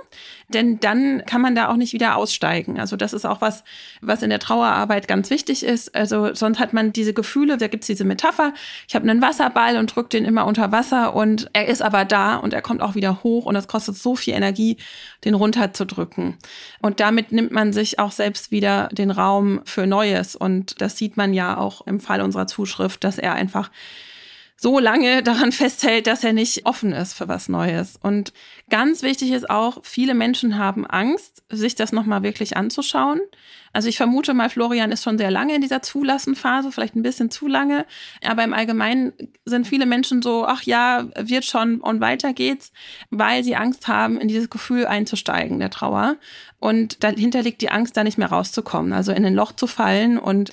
denn 0.49 0.79
dann 0.79 1.23
kann 1.25 1.41
man 1.41 1.53
da 1.53 1.69
auch 1.69 1.75
nicht 1.75 1.93
wieder 1.93 2.15
aussteigen. 2.15 2.79
Also 2.79 2.95
das 2.95 3.13
ist 3.13 3.25
auch 3.25 3.41
was, 3.41 3.63
was 4.01 4.23
in 4.23 4.31
der 4.31 4.39
Trauerarbeit 4.39 5.07
ganz 5.07 5.29
wichtig 5.29 5.63
ist. 5.63 5.93
Also 5.93 6.33
sonst 6.33 6.59
hat 6.59 6.73
man 6.73 6.93
diese 6.93 7.13
Gefühle, 7.13 7.57
da 7.57 7.67
gibt's 7.67 7.87
diese 7.87 8.05
Metapher, 8.05 8.53
ich 8.87 8.95
habe 8.95 9.09
einen 9.09 9.21
Wasserball 9.21 9.77
und 9.77 9.95
drücke 9.95 10.09
den 10.09 10.25
immer 10.25 10.45
unter 10.45 10.71
Wasser 10.71 11.15
und 11.15 11.49
er 11.53 11.67
ist 11.67 11.81
aber 11.81 12.05
da 12.05 12.37
und 12.37 12.53
er 12.53 12.61
kommt 12.61 12.81
auch 12.81 12.95
wieder 12.95 13.23
hoch 13.23 13.45
und 13.45 13.55
es 13.55 13.67
kostet 13.67 13.95
so 13.95 14.15
viel 14.15 14.33
Energie, 14.33 14.77
den 15.23 15.35
runterzudrücken. 15.35 16.37
Und 16.81 16.99
damit 16.99 17.31
nimmt 17.31 17.51
man 17.51 17.71
sich 17.71 17.99
auch 17.99 18.11
selbst 18.11 18.49
wieder 18.51 18.89
den 18.91 19.11
Raum 19.11 19.61
für 19.65 19.85
Neues 19.85 20.35
und 20.35 20.81
das 20.81 20.97
sieht 20.97 21.17
man 21.17 21.33
ja 21.33 21.57
auch 21.57 21.85
im 21.85 21.99
Fall 21.99 22.21
unserer 22.21 22.47
Zuschrift, 22.47 23.03
dass 23.03 23.19
er 23.19 23.33
einfach 23.33 23.69
so 24.61 24.77
lange 24.77 25.23
daran 25.23 25.51
festhält, 25.51 26.05
dass 26.05 26.23
er 26.23 26.33
nicht 26.33 26.67
offen 26.67 26.93
ist 26.93 27.13
für 27.13 27.27
was 27.27 27.49
Neues. 27.49 27.97
Und 27.99 28.31
ganz 28.69 29.01
wichtig 29.01 29.31
ist 29.31 29.49
auch, 29.49 29.79
viele 29.81 30.13
Menschen 30.13 30.59
haben 30.59 30.85
Angst, 30.85 31.41
sich 31.49 31.73
das 31.73 31.91
nochmal 31.91 32.21
wirklich 32.21 32.55
anzuschauen. 32.55 33.21
Also 33.73 33.89
ich 33.89 33.97
vermute 33.97 34.35
mal, 34.35 34.51
Florian 34.51 34.91
ist 34.91 35.03
schon 35.03 35.17
sehr 35.17 35.31
lange 35.31 35.55
in 35.55 35.61
dieser 35.61 35.81
Zulassenphase, 35.81 36.71
vielleicht 36.71 36.95
ein 36.95 37.01
bisschen 37.01 37.31
zu 37.31 37.47
lange. 37.47 37.87
Aber 38.23 38.43
im 38.43 38.53
Allgemeinen 38.53 39.13
sind 39.45 39.65
viele 39.65 39.87
Menschen 39.87 40.21
so, 40.21 40.45
ach 40.45 40.61
ja, 40.61 41.07
wird 41.17 41.45
schon 41.45 41.81
und 41.81 41.99
weiter 41.99 42.33
geht's, 42.33 42.71
weil 43.09 43.43
sie 43.43 43.55
Angst 43.55 43.87
haben, 43.87 44.19
in 44.19 44.27
dieses 44.27 44.51
Gefühl 44.51 44.85
einzusteigen, 44.85 45.57
der 45.57 45.71
Trauer. 45.71 46.17
Und 46.59 47.03
dahinter 47.03 47.41
liegt 47.41 47.63
die 47.63 47.71
Angst, 47.71 47.97
da 47.97 48.03
nicht 48.03 48.19
mehr 48.19 48.29
rauszukommen, 48.29 48.93
also 48.93 49.11
in 49.11 49.25
ein 49.25 49.33
Loch 49.33 49.53
zu 49.53 49.65
fallen 49.65 50.19
und 50.19 50.51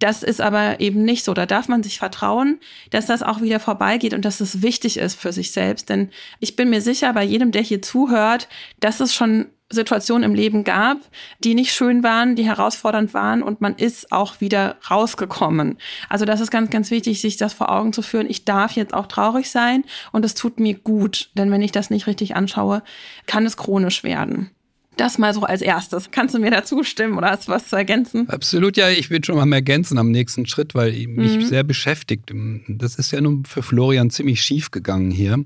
das 0.00 0.22
ist 0.22 0.40
aber 0.40 0.80
eben 0.80 1.04
nicht 1.04 1.24
so. 1.24 1.34
Da 1.34 1.46
darf 1.46 1.68
man 1.68 1.82
sich 1.82 1.98
vertrauen, 1.98 2.58
dass 2.90 3.06
das 3.06 3.22
auch 3.22 3.40
wieder 3.42 3.60
vorbeigeht 3.60 4.14
und 4.14 4.24
dass 4.24 4.40
es 4.40 4.62
wichtig 4.62 4.96
ist 4.96 5.14
für 5.14 5.32
sich 5.32 5.52
selbst. 5.52 5.88
Denn 5.88 6.10
ich 6.40 6.56
bin 6.56 6.70
mir 6.70 6.80
sicher, 6.80 7.12
bei 7.12 7.22
jedem, 7.22 7.52
der 7.52 7.62
hier 7.62 7.82
zuhört, 7.82 8.48
dass 8.80 9.00
es 9.00 9.14
schon 9.14 9.46
Situationen 9.72 10.24
im 10.24 10.34
Leben 10.34 10.64
gab, 10.64 10.98
die 11.44 11.54
nicht 11.54 11.72
schön 11.72 12.02
waren, 12.02 12.34
die 12.34 12.44
herausfordernd 12.44 13.14
waren 13.14 13.40
und 13.42 13.60
man 13.60 13.76
ist 13.76 14.10
auch 14.10 14.40
wieder 14.40 14.76
rausgekommen. 14.90 15.78
Also 16.08 16.24
das 16.24 16.40
ist 16.40 16.50
ganz, 16.50 16.70
ganz 16.70 16.90
wichtig, 16.90 17.20
sich 17.20 17.36
das 17.36 17.52
vor 17.52 17.70
Augen 17.70 17.92
zu 17.92 18.02
führen. 18.02 18.28
Ich 18.28 18.44
darf 18.44 18.72
jetzt 18.72 18.94
auch 18.94 19.06
traurig 19.06 19.48
sein 19.48 19.84
und 20.10 20.24
es 20.24 20.34
tut 20.34 20.58
mir 20.58 20.74
gut, 20.74 21.30
denn 21.34 21.52
wenn 21.52 21.62
ich 21.62 21.70
das 21.70 21.88
nicht 21.88 22.08
richtig 22.08 22.34
anschaue, 22.34 22.82
kann 23.26 23.46
es 23.46 23.56
chronisch 23.56 24.02
werden. 24.02 24.50
Das 25.00 25.16
mal 25.16 25.32
so 25.32 25.44
als 25.44 25.62
erstes. 25.62 26.10
Kannst 26.10 26.34
du 26.34 26.38
mir 26.38 26.50
dazu 26.50 26.84
stimmen 26.84 27.16
oder 27.16 27.30
hast 27.30 27.48
du 27.48 27.52
was 27.52 27.68
zu 27.68 27.74
ergänzen? 27.76 28.28
Absolut, 28.28 28.76
ja. 28.76 28.90
Ich 28.90 29.08
will 29.08 29.24
schon 29.24 29.36
mal 29.36 29.50
ergänzen 29.50 29.96
am 29.96 30.10
nächsten 30.10 30.44
Schritt, 30.44 30.74
weil 30.74 30.92
mich 31.06 31.36
mhm. 31.36 31.46
sehr 31.46 31.62
beschäftigt. 31.62 32.30
Das 32.68 32.96
ist 32.96 33.10
ja 33.10 33.22
nun 33.22 33.46
für 33.46 33.62
Florian 33.62 34.10
ziemlich 34.10 34.42
schief 34.42 34.70
gegangen 34.70 35.10
hier. 35.10 35.42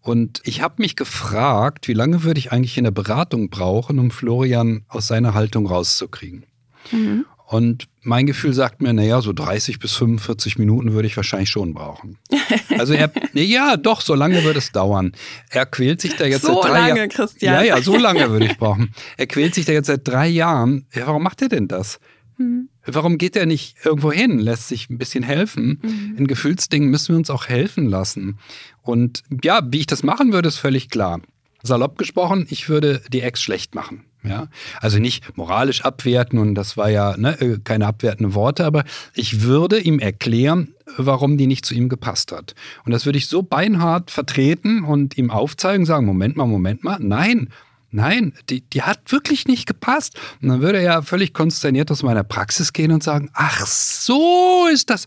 Und 0.00 0.40
ich 0.42 0.60
habe 0.60 0.74
mich 0.78 0.96
gefragt, 0.96 1.86
wie 1.86 1.92
lange 1.92 2.24
würde 2.24 2.40
ich 2.40 2.50
eigentlich 2.50 2.78
in 2.78 2.82
der 2.82 2.90
Beratung 2.90 3.48
brauchen, 3.48 4.00
um 4.00 4.10
Florian 4.10 4.82
aus 4.88 5.06
seiner 5.06 5.34
Haltung 5.34 5.68
rauszukriegen? 5.68 6.42
Mhm. 6.90 7.26
Und 7.50 7.88
mein 8.02 8.26
Gefühl 8.26 8.52
sagt 8.52 8.80
mir, 8.80 8.92
naja, 8.92 9.20
so 9.20 9.32
30 9.32 9.80
bis 9.80 9.96
45 9.96 10.56
Minuten 10.56 10.92
würde 10.92 11.08
ich 11.08 11.16
wahrscheinlich 11.16 11.50
schon 11.50 11.74
brauchen. 11.74 12.16
Also 12.78 12.94
er, 12.94 13.12
ja, 13.34 13.76
doch, 13.76 14.00
so 14.00 14.14
lange 14.14 14.42
würde 14.42 14.58
es 14.58 14.72
dauern. 14.72 15.12
Er 15.50 15.66
quält 15.66 16.00
sich 16.00 16.16
da 16.16 16.24
jetzt 16.24 16.42
so 16.42 16.62
seit 16.62 16.72
drei 16.72 16.88
Jahren. 16.88 17.08
Christian. 17.10 17.54
Ja, 17.54 17.62
ja, 17.62 17.82
so 17.82 17.96
lange 17.96 18.30
würde 18.30 18.46
ich 18.46 18.56
brauchen. 18.56 18.94
Er 19.18 19.26
quält 19.26 19.54
sich 19.54 19.66
da 19.66 19.72
jetzt 19.72 19.88
seit 19.88 20.08
drei 20.08 20.28
Jahren. 20.28 20.86
Ja, 20.94 21.06
warum 21.06 21.22
macht 21.22 21.42
er 21.42 21.48
denn 21.48 21.68
das? 21.68 22.00
Mhm. 22.38 22.70
Warum 22.86 23.18
geht 23.18 23.36
er 23.36 23.44
nicht 23.44 23.76
irgendwo 23.84 24.10
hin, 24.10 24.38
lässt 24.38 24.68
sich 24.68 24.88
ein 24.88 24.96
bisschen 24.96 25.22
helfen? 25.22 25.80
Mhm. 25.82 26.14
In 26.16 26.26
Gefühlsdingen 26.26 26.88
müssen 26.88 27.08
wir 27.08 27.18
uns 27.18 27.28
auch 27.28 27.48
helfen 27.48 27.86
lassen. 27.86 28.38
Und 28.80 29.22
ja, 29.44 29.60
wie 29.70 29.80
ich 29.80 29.86
das 29.86 30.02
machen 30.02 30.32
würde, 30.32 30.48
ist 30.48 30.56
völlig 30.56 30.88
klar. 30.88 31.20
Salopp 31.62 31.98
gesprochen, 31.98 32.46
ich 32.48 32.68
würde 32.68 33.02
die 33.12 33.20
Ex 33.20 33.42
schlecht 33.42 33.74
machen. 33.74 34.04
Ja, 34.22 34.48
also 34.80 34.98
nicht 34.98 35.36
moralisch 35.38 35.82
abwerten 35.82 36.38
und 36.38 36.54
das 36.54 36.76
war 36.76 36.90
ja 36.90 37.16
ne, 37.16 37.40
äh, 37.40 37.58
keine 37.64 37.86
abwertenden 37.86 38.34
Worte, 38.34 38.66
aber 38.66 38.84
ich 39.14 39.40
würde 39.40 39.78
ihm 39.78 39.98
erklären, 39.98 40.74
warum 40.98 41.38
die 41.38 41.46
nicht 41.46 41.64
zu 41.64 41.74
ihm 41.74 41.88
gepasst 41.88 42.30
hat. 42.30 42.54
Und 42.84 42.92
das 42.92 43.06
würde 43.06 43.16
ich 43.16 43.28
so 43.28 43.42
beinhart 43.42 44.10
vertreten 44.10 44.84
und 44.84 45.16
ihm 45.16 45.30
aufzeigen, 45.30 45.86
sagen, 45.86 46.04
Moment 46.04 46.36
mal, 46.36 46.46
Moment 46.46 46.84
mal, 46.84 46.98
nein, 47.00 47.48
Nein, 47.92 48.34
die, 48.48 48.60
die 48.60 48.82
hat 48.82 49.10
wirklich 49.10 49.46
nicht 49.46 49.66
gepasst. 49.66 50.18
Und 50.40 50.48
dann 50.48 50.60
würde 50.60 50.78
er 50.78 50.84
ja 50.84 51.02
völlig 51.02 51.34
konsterniert 51.34 51.90
aus 51.90 52.02
meiner 52.02 52.22
Praxis 52.22 52.72
gehen 52.72 52.92
und 52.92 53.02
sagen, 53.02 53.30
ach 53.34 53.66
so 53.66 54.68
ist 54.72 54.90
das. 54.90 55.06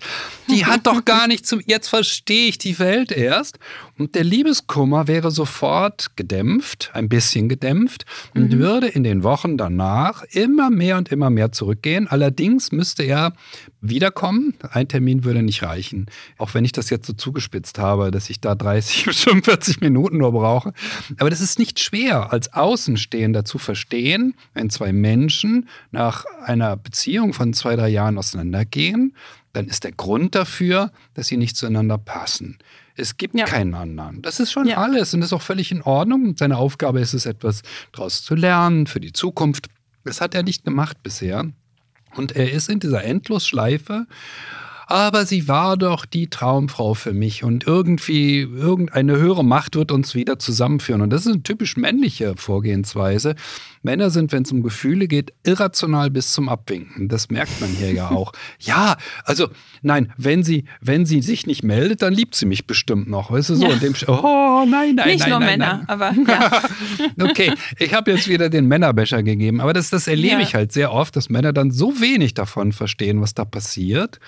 Die 0.49 0.65
hat 0.65 0.85
doch 0.85 1.05
gar 1.05 1.27
nicht 1.27 1.47
zum, 1.47 1.61
jetzt 1.65 1.87
verstehe 1.87 2.49
ich 2.49 2.57
die 2.57 2.79
Welt 2.79 3.11
erst. 3.11 3.57
Und 3.97 4.15
der 4.15 4.23
Liebeskummer 4.23 5.07
wäre 5.07 5.29
sofort 5.31 6.17
gedämpft, 6.17 6.89
ein 6.93 7.09
bisschen 7.09 7.47
gedämpft 7.47 8.05
und 8.33 8.51
mhm. 8.51 8.59
würde 8.59 8.87
in 8.87 9.03
den 9.03 9.23
Wochen 9.23 9.55
danach 9.55 10.23
immer 10.31 10.71
mehr 10.71 10.97
und 10.97 11.09
immer 11.09 11.29
mehr 11.29 11.51
zurückgehen. 11.51 12.07
Allerdings 12.07 12.71
müsste 12.71 13.03
er 13.03 13.33
wiederkommen. 13.81 14.55
Ein 14.71 14.87
Termin 14.87 15.23
würde 15.23 15.43
nicht 15.43 15.61
reichen. 15.61 16.07
Auch 16.37 16.53
wenn 16.53 16.65
ich 16.65 16.71
das 16.71 16.89
jetzt 16.89 17.05
so 17.05 17.13
zugespitzt 17.13 17.77
habe, 17.77 18.09
dass 18.09 18.29
ich 18.29 18.41
da 18.41 18.55
30 18.55 19.05
bis 19.05 19.19
45 19.21 19.81
Minuten 19.81 20.17
nur 20.17 20.31
brauche. 20.31 20.73
Aber 21.19 21.29
das 21.29 21.41
ist 21.41 21.59
nicht 21.59 21.79
schwer, 21.79 22.33
als 22.33 22.51
Außenstehender 22.73 23.45
zu 23.45 23.59
verstehen, 23.59 24.33
wenn 24.55 24.71
zwei 24.71 24.91
Menschen 24.91 25.69
nach 25.91 26.25
einer 26.43 26.75
Beziehung 26.75 27.33
von 27.33 27.53
zwei, 27.53 27.75
drei 27.75 27.89
Jahren 27.89 28.17
auseinandergehen, 28.17 29.15
dann 29.53 29.67
ist 29.67 29.83
der 29.83 29.91
Grund 29.91 30.33
dafür, 30.33 30.91
dass 31.13 31.27
sie 31.27 31.37
nicht 31.37 31.55
zueinander 31.55 31.99
passen. 31.99 32.57
Es 32.95 33.17
gibt 33.17 33.37
ja. 33.37 33.45
keinen 33.45 33.75
anderen. 33.75 34.23
Das 34.23 34.39
ist 34.39 34.51
schon 34.51 34.67
ja. 34.67 34.77
alles 34.77 35.13
und 35.13 35.21
das 35.21 35.29
ist 35.29 35.33
auch 35.33 35.41
völlig 35.41 35.71
in 35.71 35.83
Ordnung. 35.83 36.23
Und 36.23 36.39
seine 36.39 36.57
Aufgabe 36.57 36.99
ist 36.99 37.13
es, 37.13 37.27
etwas 37.27 37.61
daraus 37.91 38.23
zu 38.23 38.33
lernen 38.33 38.87
für 38.87 38.99
die 38.99 39.13
Zukunft. 39.13 39.67
Das 40.03 40.19
hat 40.19 40.33
er 40.33 40.41
nicht 40.41 40.65
gemacht 40.65 40.97
bisher. 41.03 41.45
Und 42.15 42.35
er 42.35 42.51
ist 42.51 42.69
in 42.69 42.79
dieser 42.79 43.03
Endlosschleife 43.03 44.07
aber 44.87 45.25
sie 45.25 45.47
war 45.47 45.77
doch 45.77 46.05
die 46.05 46.29
Traumfrau 46.29 46.93
für 46.93 47.13
mich 47.13 47.43
und 47.43 47.65
irgendwie 47.65 48.41
irgendeine 48.41 49.17
höhere 49.17 49.43
Macht 49.43 49.75
wird 49.75 49.91
uns 49.91 50.15
wieder 50.15 50.39
zusammenführen. 50.39 51.01
Und 51.01 51.09
das 51.09 51.25
ist 51.25 51.33
eine 51.33 51.43
typisch 51.43 51.77
männliche 51.77 52.35
Vorgehensweise. 52.35 53.35
Männer 53.83 54.09
sind, 54.09 54.31
wenn 54.31 54.43
es 54.43 54.51
um 54.51 54.63
Gefühle 54.63 55.07
geht, 55.07 55.33
irrational 55.45 56.09
bis 56.09 56.33
zum 56.33 56.49
Abwinken. 56.49 57.09
Das 57.09 57.29
merkt 57.29 57.59
man 57.61 57.69
hier 57.69 57.91
ja 57.91 58.09
auch. 58.09 58.31
Ja, 58.59 58.97
also 59.25 59.49
nein, 59.81 60.13
wenn 60.17 60.43
sie, 60.43 60.65
wenn 60.79 61.05
sie 61.05 61.21
sich 61.21 61.47
nicht 61.47 61.63
meldet, 61.63 62.01
dann 62.01 62.13
liebt 62.13 62.33
sie 62.35 62.45
mich 62.45 62.65
bestimmt 62.65 63.09
noch. 63.09 63.31
Weißt 63.31 63.49
du 63.49 63.55
so? 63.55 63.67
Ja. 63.67 63.75
Dem, 63.75 63.93
oh 64.07 64.65
nein, 64.67 64.95
nein, 64.95 65.07
nicht 65.07 65.19
nein, 65.19 65.29
nur 65.29 65.39
nein, 65.39 65.59
Männer, 65.59 65.77
nein. 65.77 65.89
aber 65.89 66.13
ja. 66.27 66.61
okay, 67.25 67.53
ich 67.79 67.93
habe 67.93 68.11
jetzt 68.11 68.29
wieder 68.29 68.49
den 68.49 68.67
Männerbecher 68.67 69.21
gegeben, 69.21 69.59
aber 69.59 69.73
das, 69.73 69.89
das 69.89 70.07
erlebe 70.07 70.35
ja. 70.35 70.41
ich 70.41 70.55
halt 70.55 70.71
sehr 70.71 70.93
oft, 70.93 71.15
dass 71.15 71.29
Männer 71.29 71.51
dann 71.51 71.71
so 71.71 71.99
wenig 71.99 72.33
davon 72.35 72.71
verstehen, 72.71 73.21
was 73.21 73.33
da 73.33 73.43
passiert. 73.43 74.19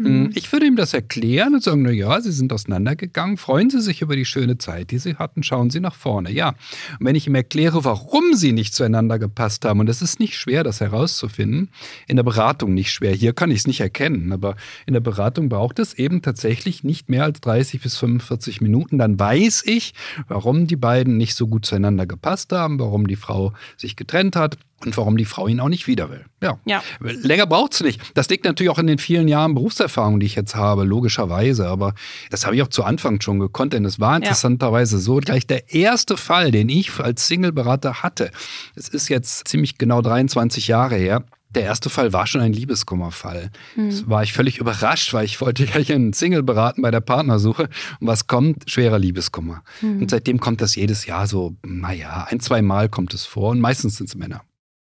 Mhm. 0.00 0.30
Ich 0.34 0.50
würde 0.50 0.66
ihm 0.66 0.76
das 0.76 0.94
erklären 0.94 1.54
und 1.54 1.62
sagen, 1.62 1.82
na 1.82 1.90
ja, 1.90 2.20
Sie 2.20 2.32
sind 2.32 2.52
auseinandergegangen, 2.52 3.36
freuen 3.36 3.68
Sie 3.68 3.80
sich 3.80 4.00
über 4.00 4.16
die 4.16 4.24
schöne 4.24 4.56
Zeit, 4.56 4.90
die 4.92 4.98
Sie 4.98 5.16
hatten, 5.16 5.42
schauen 5.42 5.68
Sie 5.70 5.80
nach 5.80 5.94
vorne. 5.94 6.32
Ja, 6.32 6.50
und 6.98 7.06
wenn 7.06 7.16
ich 7.16 7.26
ihm 7.26 7.34
erkläre, 7.34 7.84
warum 7.84 8.34
Sie 8.34 8.52
nicht 8.52 8.74
zueinander 8.74 8.99
gepasst 9.08 9.64
haben, 9.64 9.80
und 9.80 9.88
es 9.88 10.02
ist 10.02 10.20
nicht 10.20 10.36
schwer, 10.36 10.64
das 10.64 10.80
herauszufinden, 10.80 11.70
in 12.06 12.16
der 12.16 12.22
Beratung 12.22 12.74
nicht 12.74 12.92
schwer, 12.92 13.12
hier 13.12 13.32
kann 13.32 13.50
ich 13.50 13.58
es 13.60 13.66
nicht 13.66 13.80
erkennen, 13.80 14.32
aber 14.32 14.56
in 14.86 14.94
der 14.94 15.00
Beratung 15.00 15.48
braucht 15.48 15.78
es 15.78 15.94
eben 15.94 16.22
tatsächlich 16.22 16.84
nicht 16.84 17.08
mehr 17.08 17.24
als 17.24 17.40
30 17.40 17.80
bis 17.80 17.96
45 17.96 18.60
Minuten, 18.60 18.98
dann 18.98 19.18
weiß 19.18 19.62
ich, 19.66 19.94
warum 20.28 20.66
die 20.66 20.76
beiden 20.76 21.16
nicht 21.16 21.34
so 21.34 21.46
gut 21.46 21.66
zueinander 21.66 22.06
gepasst 22.06 22.52
haben, 22.52 22.78
warum 22.78 23.06
die 23.06 23.16
Frau 23.16 23.52
sich 23.76 23.96
getrennt 23.96 24.36
hat 24.36 24.58
und 24.84 24.96
warum 24.96 25.16
die 25.16 25.24
Frau 25.24 25.46
ihn 25.46 25.60
auch 25.60 25.68
nicht 25.68 25.86
wieder 25.86 26.10
will. 26.10 26.24
Ja. 26.42 26.58
ja. 26.64 26.82
Länger 27.00 27.46
braucht 27.46 27.74
es 27.74 27.80
nicht. 27.80 28.00
Das 28.14 28.28
liegt 28.28 28.44
natürlich 28.44 28.70
auch 28.70 28.78
in 28.78 28.86
den 28.86 28.98
vielen 28.98 29.28
Jahren 29.28 29.54
Berufserfahrung, 29.54 30.20
die 30.20 30.26
ich 30.26 30.34
jetzt 30.34 30.54
habe, 30.54 30.84
logischerweise. 30.84 31.68
Aber 31.68 31.94
das 32.30 32.46
habe 32.46 32.56
ich 32.56 32.62
auch 32.62 32.68
zu 32.68 32.84
Anfang 32.84 33.20
schon 33.20 33.38
gekonnt, 33.38 33.72
denn 33.72 33.84
es 33.84 34.00
war 34.00 34.16
interessanterweise 34.16 34.96
ja. 34.96 35.02
so 35.02 35.16
gleich 35.16 35.46
der 35.46 35.72
erste 35.72 36.16
Fall, 36.16 36.50
den 36.50 36.68
ich 36.68 36.98
als 36.98 37.26
Single-Berater 37.26 38.02
hatte. 38.02 38.30
Es 38.74 38.88
ist 38.88 39.08
jetzt 39.08 39.48
ziemlich 39.48 39.78
genau 39.78 40.02
23 40.02 40.68
Jahre 40.68 40.96
her. 40.96 41.24
Der 41.50 41.64
erste 41.64 41.90
Fall 41.90 42.12
war 42.12 42.28
schon 42.28 42.40
ein 42.40 42.52
Liebeskummerfall. 42.52 43.50
Hm. 43.74 43.90
Das 43.90 44.08
war 44.08 44.22
ich 44.22 44.32
völlig 44.32 44.58
überrascht, 44.58 45.12
weil 45.12 45.24
ich 45.24 45.40
wollte 45.40 45.64
ja 45.64 45.78
hier 45.78 45.96
einen 45.96 46.12
Single 46.12 46.44
beraten 46.44 46.80
bei 46.80 46.92
der 46.92 47.00
Partnersuche. 47.00 47.68
Und 47.98 48.06
was 48.06 48.28
kommt? 48.28 48.70
Schwerer 48.70 49.00
Liebeskummer. 49.00 49.62
Hm. 49.80 50.02
Und 50.02 50.10
seitdem 50.10 50.38
kommt 50.38 50.60
das 50.60 50.76
jedes 50.76 51.06
Jahr 51.06 51.26
so, 51.26 51.56
naja, 51.64 52.26
ein, 52.30 52.38
zwei 52.38 52.62
Mal 52.62 52.88
kommt 52.88 53.14
es 53.14 53.26
vor. 53.26 53.50
Und 53.50 53.60
meistens 53.60 53.96
sind 53.96 54.08
es 54.08 54.14
Männer. 54.14 54.42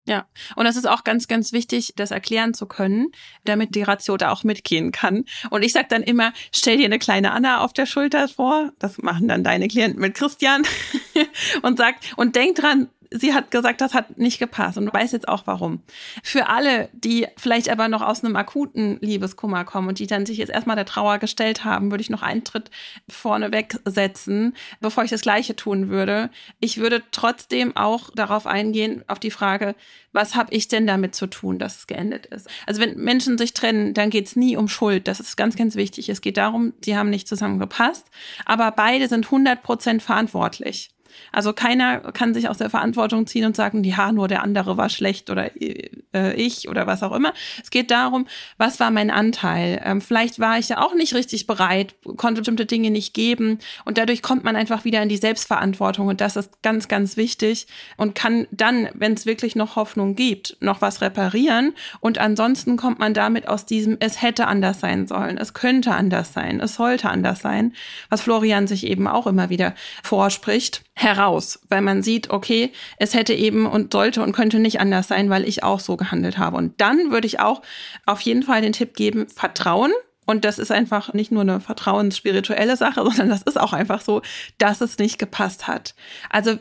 Ja, 0.05 0.27
und 0.57 0.65
das 0.65 0.75
ist 0.75 0.87
auch 0.87 1.05
ganz, 1.05 1.29
ganz 1.29 1.53
wichtig, 1.53 1.93
das 1.95 2.11
erklären 2.11 2.53
zu 2.53 2.65
können, 2.65 3.11
damit 3.45 3.73
die 3.73 3.83
Ratio 3.83 4.17
da 4.17 4.31
auch 4.31 4.43
mitgehen 4.43 4.91
kann. 4.91 5.23
Und 5.49 5.63
ich 5.63 5.71
sage 5.71 5.87
dann 5.89 6.03
immer, 6.03 6.33
stell 6.51 6.77
dir 6.77 6.85
eine 6.85 6.99
kleine 6.99 7.31
Anna 7.31 7.61
auf 7.61 7.71
der 7.71 7.85
Schulter 7.85 8.27
vor, 8.27 8.71
das 8.79 8.97
machen 8.97 9.29
dann 9.29 9.45
deine 9.45 9.69
Klienten 9.69 10.01
mit 10.01 10.13
Christian 10.13 10.63
und 11.61 11.77
sagt, 11.77 12.13
und 12.17 12.35
denk 12.35 12.57
dran, 12.57 12.89
sie 13.13 13.33
hat 13.33 13.51
gesagt, 13.51 13.79
das 13.79 13.93
hat 13.93 14.17
nicht 14.17 14.39
gepasst 14.39 14.77
und 14.77 14.91
weiß 14.91 15.11
jetzt 15.11 15.27
auch 15.27 15.43
warum. 15.45 15.81
Für 16.23 16.49
alle, 16.49 16.89
die 16.93 17.27
vielleicht 17.37 17.69
aber 17.69 17.87
noch 17.87 18.01
aus 18.01 18.23
einem 18.23 18.35
akuten 18.35 18.97
Liebeskummer 19.01 19.63
kommen 19.63 19.87
und 19.87 19.99
die 19.99 20.07
dann 20.07 20.25
sich 20.25 20.39
jetzt 20.39 20.51
erstmal 20.51 20.75
der 20.75 20.85
Trauer 20.85 21.19
gestellt 21.19 21.63
haben, 21.63 21.91
würde 21.91 22.01
ich 22.01 22.09
noch 22.09 22.23
einen 22.23 22.43
Tritt 22.43 22.71
vorneweg 23.07 23.79
setzen, 23.85 24.55
bevor 24.81 25.03
ich 25.03 25.11
das 25.11 25.21
Gleiche 25.21 25.55
tun 25.55 25.89
würde. 25.89 26.29
Ich 26.59 26.77
würde 26.77 27.03
trotzdem 27.11 27.77
auch 27.77 28.09
darauf 28.15 28.47
eingehen, 28.47 29.03
auf 29.07 29.19
die 29.19 29.31
Frage, 29.31 29.75
was 30.11 30.35
habe 30.35 30.53
ich 30.53 30.67
denn 30.67 30.87
damit 30.87 31.15
zu 31.15 31.27
tun, 31.27 31.59
dass 31.59 31.77
es 31.77 31.87
geendet 31.87 32.25
ist? 32.27 32.47
Also 32.65 32.81
wenn 32.81 32.97
Menschen 32.97 33.37
sich 33.37 33.53
trennen, 33.53 33.93
dann 33.93 34.09
geht 34.09 34.27
es 34.27 34.35
nie 34.35 34.57
um 34.57 34.67
Schuld. 34.67 35.07
Das 35.07 35.19
ist 35.19 35.37
ganz, 35.37 35.55
ganz 35.55 35.75
wichtig. 35.75 36.09
Es 36.09 36.21
geht 36.21 36.37
darum, 36.37 36.73
sie 36.83 36.97
haben 36.97 37.09
nicht 37.09 37.27
zusammengepasst, 37.27 38.07
aber 38.45 38.71
beide 38.71 39.07
sind 39.07 39.25
100 39.25 39.61
Prozent 39.63 40.01
verantwortlich. 40.01 40.89
Also 41.31 41.53
keiner 41.53 41.99
kann 42.11 42.33
sich 42.33 42.49
aus 42.49 42.57
der 42.57 42.69
Verantwortung 42.69 43.27
ziehen 43.27 43.45
und 43.45 43.55
sagen, 43.55 43.83
ja, 43.83 44.11
nur 44.11 44.27
der 44.27 44.43
andere 44.43 44.77
war 44.77 44.89
schlecht 44.89 45.29
oder 45.29 45.51
äh, 46.13 46.33
ich 46.35 46.69
oder 46.69 46.87
was 46.87 47.03
auch 47.03 47.13
immer. 47.13 47.33
Es 47.61 47.69
geht 47.69 47.91
darum, 47.91 48.27
was 48.57 48.79
war 48.79 48.91
mein 48.91 49.11
Anteil? 49.11 49.81
Ähm, 49.83 50.01
vielleicht 50.01 50.39
war 50.39 50.57
ich 50.57 50.69
ja 50.69 50.81
auch 50.81 50.93
nicht 50.93 51.13
richtig 51.13 51.47
bereit, 51.47 51.95
konnte 52.17 52.41
bestimmte 52.41 52.65
Dinge 52.65 52.91
nicht 52.91 53.13
geben 53.13 53.59
und 53.85 53.97
dadurch 53.97 54.21
kommt 54.21 54.43
man 54.43 54.55
einfach 54.55 54.85
wieder 54.85 55.01
in 55.01 55.09
die 55.09 55.17
Selbstverantwortung 55.17 56.07
und 56.07 56.21
das 56.21 56.35
ist 56.35 56.61
ganz, 56.61 56.87
ganz 56.87 57.17
wichtig 57.17 57.67
und 57.97 58.15
kann 58.15 58.47
dann, 58.51 58.89
wenn 58.93 59.13
es 59.13 59.25
wirklich 59.25 59.55
noch 59.55 59.75
Hoffnung 59.75 60.15
gibt, 60.15 60.57
noch 60.59 60.81
was 60.81 61.01
reparieren 61.01 61.73
und 61.99 62.17
ansonsten 62.17 62.77
kommt 62.77 62.99
man 62.99 63.13
damit 63.13 63.47
aus 63.47 63.65
diesem, 63.65 63.97
es 63.99 64.21
hätte 64.21 64.47
anders 64.47 64.79
sein 64.79 65.07
sollen, 65.07 65.37
es 65.37 65.53
könnte 65.53 65.93
anders 65.93 66.33
sein, 66.33 66.59
es 66.59 66.75
sollte 66.75 67.09
anders 67.09 67.39
sein, 67.39 67.73
was 68.09 68.21
Florian 68.21 68.67
sich 68.67 68.85
eben 68.85 69.07
auch 69.07 69.27
immer 69.27 69.49
wieder 69.49 69.73
vorspricht 70.03 70.83
heraus, 70.95 71.59
weil 71.69 71.81
man 71.81 72.03
sieht, 72.03 72.29
okay, 72.29 72.71
es 72.97 73.15
hätte 73.15 73.33
eben 73.33 73.65
und 73.65 73.93
sollte 73.93 74.21
und 74.21 74.31
könnte 74.31 74.59
nicht 74.59 74.79
anders 74.79 75.07
sein, 75.07 75.29
weil 75.29 75.47
ich 75.47 75.63
auch 75.63 75.79
so 75.79 75.97
gehandelt 76.03 76.37
habe. 76.37 76.57
Und 76.57 76.79
dann 76.79 77.11
würde 77.11 77.27
ich 77.27 77.39
auch 77.39 77.61
auf 78.05 78.21
jeden 78.21 78.43
Fall 78.43 78.61
den 78.61 78.73
Tipp 78.73 78.95
geben, 78.95 79.27
Vertrauen. 79.27 79.91
Und 80.25 80.45
das 80.45 80.57
ist 80.59 80.71
einfach 80.71 81.13
nicht 81.13 81.31
nur 81.31 81.41
eine 81.41 81.59
vertrauensspirituelle 81.59 82.77
Sache, 82.77 83.01
sondern 83.03 83.29
das 83.29 83.43
ist 83.43 83.59
auch 83.59 83.73
einfach 83.73 84.01
so, 84.01 84.21
dass 84.57 84.81
es 84.81 84.97
nicht 84.97 85.19
gepasst 85.19 85.67
hat. 85.67 85.95
Also 86.29 86.57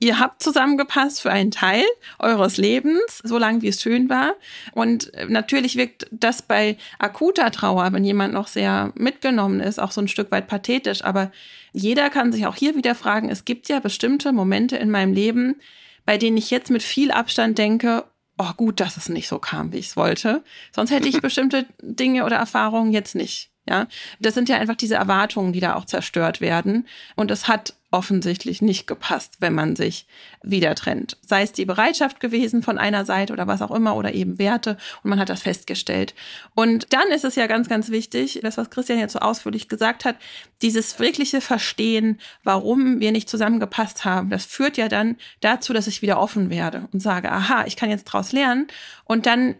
Ihr 0.00 0.20
habt 0.20 0.42
zusammengepasst 0.42 1.20
für 1.20 1.32
einen 1.32 1.50
Teil 1.50 1.82
eures 2.20 2.56
Lebens, 2.56 3.20
so 3.24 3.36
lange 3.36 3.62
wie 3.62 3.68
es 3.68 3.82
schön 3.82 4.08
war. 4.08 4.36
Und 4.72 5.10
natürlich 5.28 5.76
wirkt 5.76 6.06
das 6.12 6.40
bei 6.42 6.76
akuter 7.00 7.50
Trauer, 7.50 7.92
wenn 7.92 8.04
jemand 8.04 8.32
noch 8.32 8.46
sehr 8.46 8.92
mitgenommen 8.94 9.58
ist, 9.58 9.80
auch 9.80 9.90
so 9.90 10.00
ein 10.00 10.06
Stück 10.06 10.30
weit 10.30 10.46
pathetisch. 10.46 11.02
Aber 11.02 11.32
jeder 11.72 12.10
kann 12.10 12.30
sich 12.30 12.46
auch 12.46 12.54
hier 12.54 12.76
wieder 12.76 12.94
fragen, 12.94 13.28
es 13.28 13.44
gibt 13.44 13.68
ja 13.68 13.80
bestimmte 13.80 14.32
Momente 14.32 14.76
in 14.76 14.90
meinem 14.90 15.12
Leben, 15.12 15.56
bei 16.04 16.16
denen 16.16 16.36
ich 16.36 16.50
jetzt 16.52 16.70
mit 16.70 16.84
viel 16.84 17.10
Abstand 17.10 17.58
denke, 17.58 18.04
oh 18.38 18.52
gut, 18.56 18.80
dass 18.80 18.96
es 18.96 19.08
nicht 19.08 19.28
so 19.28 19.38
kam, 19.38 19.72
wie 19.72 19.78
ich 19.78 19.88
es 19.88 19.96
wollte. 19.96 20.42
Sonst 20.74 20.90
hätte 20.90 21.08
ich 21.08 21.20
bestimmte 21.22 21.66
Dinge 21.82 22.24
oder 22.24 22.36
Erfahrungen 22.36 22.92
jetzt 22.92 23.14
nicht. 23.14 23.50
Ja, 23.68 23.86
das 24.18 24.32
sind 24.32 24.48
ja 24.48 24.56
einfach 24.56 24.76
diese 24.76 24.94
Erwartungen, 24.94 25.52
die 25.52 25.60
da 25.60 25.74
auch 25.74 25.84
zerstört 25.84 26.40
werden. 26.40 26.86
Und 27.16 27.30
es 27.30 27.48
hat 27.48 27.74
offensichtlich 27.90 28.60
nicht 28.60 28.86
gepasst, 28.86 29.36
wenn 29.40 29.54
man 29.54 29.74
sich 29.74 30.06
wieder 30.42 30.74
trennt. 30.74 31.16
Sei 31.22 31.42
es 31.42 31.52
die 31.52 31.64
Bereitschaft 31.64 32.20
gewesen 32.20 32.62
von 32.62 32.76
einer 32.76 33.06
Seite 33.06 33.32
oder 33.32 33.46
was 33.46 33.62
auch 33.62 33.70
immer 33.70 33.96
oder 33.96 34.12
eben 34.12 34.38
Werte 34.38 34.76
und 35.02 35.10
man 35.10 35.18
hat 35.18 35.30
das 35.30 35.42
festgestellt. 35.42 36.14
Und 36.54 36.92
dann 36.92 37.08
ist 37.08 37.24
es 37.24 37.34
ja 37.34 37.46
ganz, 37.46 37.68
ganz 37.68 37.90
wichtig, 37.90 38.40
das, 38.42 38.58
was 38.58 38.68
Christian 38.68 38.98
jetzt 38.98 39.14
so 39.14 39.20
ausführlich 39.20 39.68
gesagt 39.68 40.04
hat, 40.04 40.16
dieses 40.60 40.98
wirkliche 40.98 41.40
Verstehen, 41.40 42.20
warum 42.44 43.00
wir 43.00 43.12
nicht 43.12 43.28
zusammengepasst 43.28 44.04
haben, 44.04 44.28
das 44.28 44.44
führt 44.44 44.76
ja 44.76 44.88
dann 44.88 45.16
dazu, 45.40 45.72
dass 45.72 45.86
ich 45.86 46.02
wieder 46.02 46.20
offen 46.20 46.50
werde 46.50 46.88
und 46.92 47.00
sage, 47.00 47.32
aha, 47.32 47.64
ich 47.66 47.76
kann 47.76 47.90
jetzt 47.90 48.04
draus 48.04 48.32
lernen 48.32 48.66
und 49.04 49.24
dann 49.24 49.54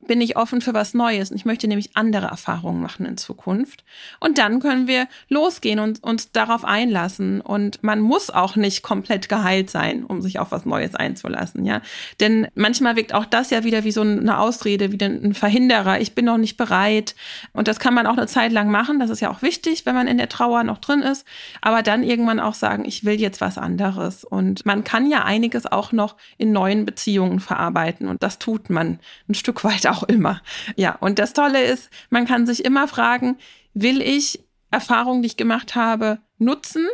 bin 0.00 0.20
ich 0.20 0.36
offen 0.36 0.60
für 0.60 0.74
was 0.74 0.94
Neues 0.94 1.30
und 1.30 1.36
ich 1.36 1.44
möchte 1.44 1.66
nämlich 1.68 1.96
andere 1.96 2.26
Erfahrungen 2.26 2.80
machen 2.80 3.06
in 3.06 3.16
Zukunft. 3.16 3.84
Und 4.20 4.38
dann 4.38 4.60
können 4.60 4.86
wir 4.86 5.08
losgehen 5.28 5.80
und 5.80 6.02
uns 6.02 6.32
darauf 6.32 6.64
einlassen. 6.64 7.40
Und 7.40 7.82
man 7.82 8.00
muss 8.00 8.30
auch 8.30 8.56
nicht 8.56 8.82
komplett 8.82 9.28
geheilt 9.28 9.70
sein, 9.70 10.04
um 10.04 10.22
sich 10.22 10.38
auf 10.38 10.52
was 10.52 10.64
Neues 10.64 10.94
einzulassen, 10.94 11.64
ja. 11.64 11.80
Denn 12.20 12.46
manchmal 12.54 12.96
wirkt 12.96 13.14
auch 13.14 13.24
das 13.24 13.50
ja 13.50 13.64
wieder 13.64 13.84
wie 13.84 13.90
so 13.90 14.02
eine 14.02 14.38
Ausrede, 14.38 14.92
wie 14.92 15.02
ein 15.02 15.34
Verhinderer. 15.34 16.00
Ich 16.00 16.14
bin 16.14 16.26
noch 16.26 16.38
nicht 16.38 16.56
bereit. 16.56 17.14
Und 17.52 17.66
das 17.66 17.80
kann 17.80 17.94
man 17.94 18.06
auch 18.06 18.16
eine 18.16 18.26
Zeit 18.26 18.52
lang 18.52 18.70
machen. 18.70 19.00
Das 19.00 19.10
ist 19.10 19.20
ja 19.20 19.30
auch 19.30 19.42
wichtig, 19.42 19.86
wenn 19.86 19.94
man 19.94 20.08
in 20.08 20.18
der 20.18 20.28
Trauer 20.28 20.62
noch 20.62 20.78
drin 20.78 21.02
ist. 21.02 21.26
Aber 21.62 21.82
dann 21.82 22.02
irgendwann 22.02 22.40
auch 22.40 22.54
sagen, 22.54 22.84
ich 22.84 23.04
will 23.04 23.18
jetzt 23.20 23.40
was 23.40 23.58
anderes. 23.58 24.24
Und 24.24 24.66
man 24.66 24.84
kann 24.84 25.10
ja 25.10 25.24
einiges 25.24 25.66
auch 25.66 25.92
noch 25.92 26.16
in 26.38 26.52
neuen 26.52 26.84
Beziehungen 26.84 27.40
verarbeiten. 27.40 28.08
Und 28.08 28.22
das 28.22 28.38
tut 28.38 28.70
man 28.70 29.00
ein 29.28 29.34
Stück 29.34 29.64
weit 29.64 29.85
auch 29.90 30.02
immer. 30.04 30.42
Ja, 30.76 30.96
und 30.96 31.18
das 31.18 31.32
Tolle 31.32 31.62
ist, 31.64 31.90
man 32.10 32.26
kann 32.26 32.46
sich 32.46 32.64
immer 32.64 32.88
fragen, 32.88 33.38
will 33.74 34.00
ich 34.00 34.40
Erfahrungen, 34.70 35.22
die 35.22 35.28
ich 35.28 35.36
gemacht 35.36 35.74
habe, 35.74 36.18
nutzen? 36.38 36.86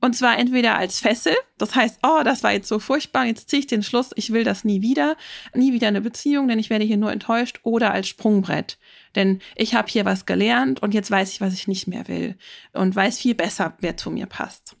Und 0.00 0.14
zwar 0.14 0.38
entweder 0.38 0.76
als 0.76 1.00
Fessel, 1.00 1.34
das 1.56 1.74
heißt, 1.74 2.00
oh, 2.02 2.20
das 2.22 2.42
war 2.42 2.52
jetzt 2.52 2.68
so 2.68 2.78
furchtbar, 2.78 3.24
jetzt 3.24 3.48
ziehe 3.48 3.60
ich 3.60 3.66
den 3.66 3.82
Schluss, 3.82 4.10
ich 4.14 4.30
will 4.30 4.44
das 4.44 4.62
nie 4.62 4.82
wieder, 4.82 5.16
nie 5.54 5.72
wieder 5.72 5.88
eine 5.88 6.02
Beziehung, 6.02 6.48
denn 6.48 6.58
ich 6.58 6.68
werde 6.68 6.84
hier 6.84 6.98
nur 6.98 7.10
enttäuscht, 7.10 7.60
oder 7.62 7.92
als 7.92 8.06
Sprungbrett. 8.06 8.78
Denn 9.14 9.40
ich 9.56 9.74
habe 9.74 9.88
hier 9.88 10.04
was 10.04 10.26
gelernt 10.26 10.82
und 10.82 10.92
jetzt 10.92 11.10
weiß 11.10 11.32
ich, 11.32 11.40
was 11.40 11.54
ich 11.54 11.66
nicht 11.66 11.86
mehr 11.88 12.06
will 12.08 12.36
und 12.74 12.94
weiß 12.94 13.18
viel 13.18 13.34
besser, 13.34 13.74
wer 13.80 13.96
zu 13.96 14.10
mir 14.10 14.26
passt. 14.26 14.76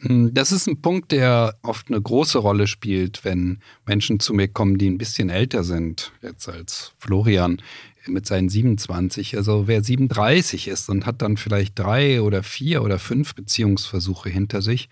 Hm, 0.00 0.34
das 0.34 0.52
ist 0.52 0.66
ein 0.66 0.80
Punkt, 0.80 1.12
der 1.12 1.56
oft 1.62 1.88
eine 1.88 2.00
große 2.00 2.38
Rolle 2.38 2.66
spielt, 2.66 3.24
wenn 3.24 3.58
Menschen 3.86 4.20
zu 4.20 4.34
mir 4.34 4.48
kommen, 4.48 4.78
die 4.78 4.90
ein 4.90 4.98
bisschen 4.98 5.30
älter 5.30 5.64
sind, 5.64 6.12
jetzt 6.22 6.48
als 6.48 6.92
Florian 6.98 7.62
mit 8.06 8.26
seinen 8.26 8.48
27. 8.48 9.36
Also 9.36 9.66
wer 9.66 9.82
37 9.82 10.68
ist 10.68 10.88
und 10.88 11.06
hat 11.06 11.22
dann 11.22 11.36
vielleicht 11.36 11.78
drei 11.78 12.20
oder 12.22 12.42
vier 12.42 12.82
oder 12.82 12.98
fünf 12.98 13.34
Beziehungsversuche 13.34 14.28
hinter 14.28 14.62
sich, 14.62 14.88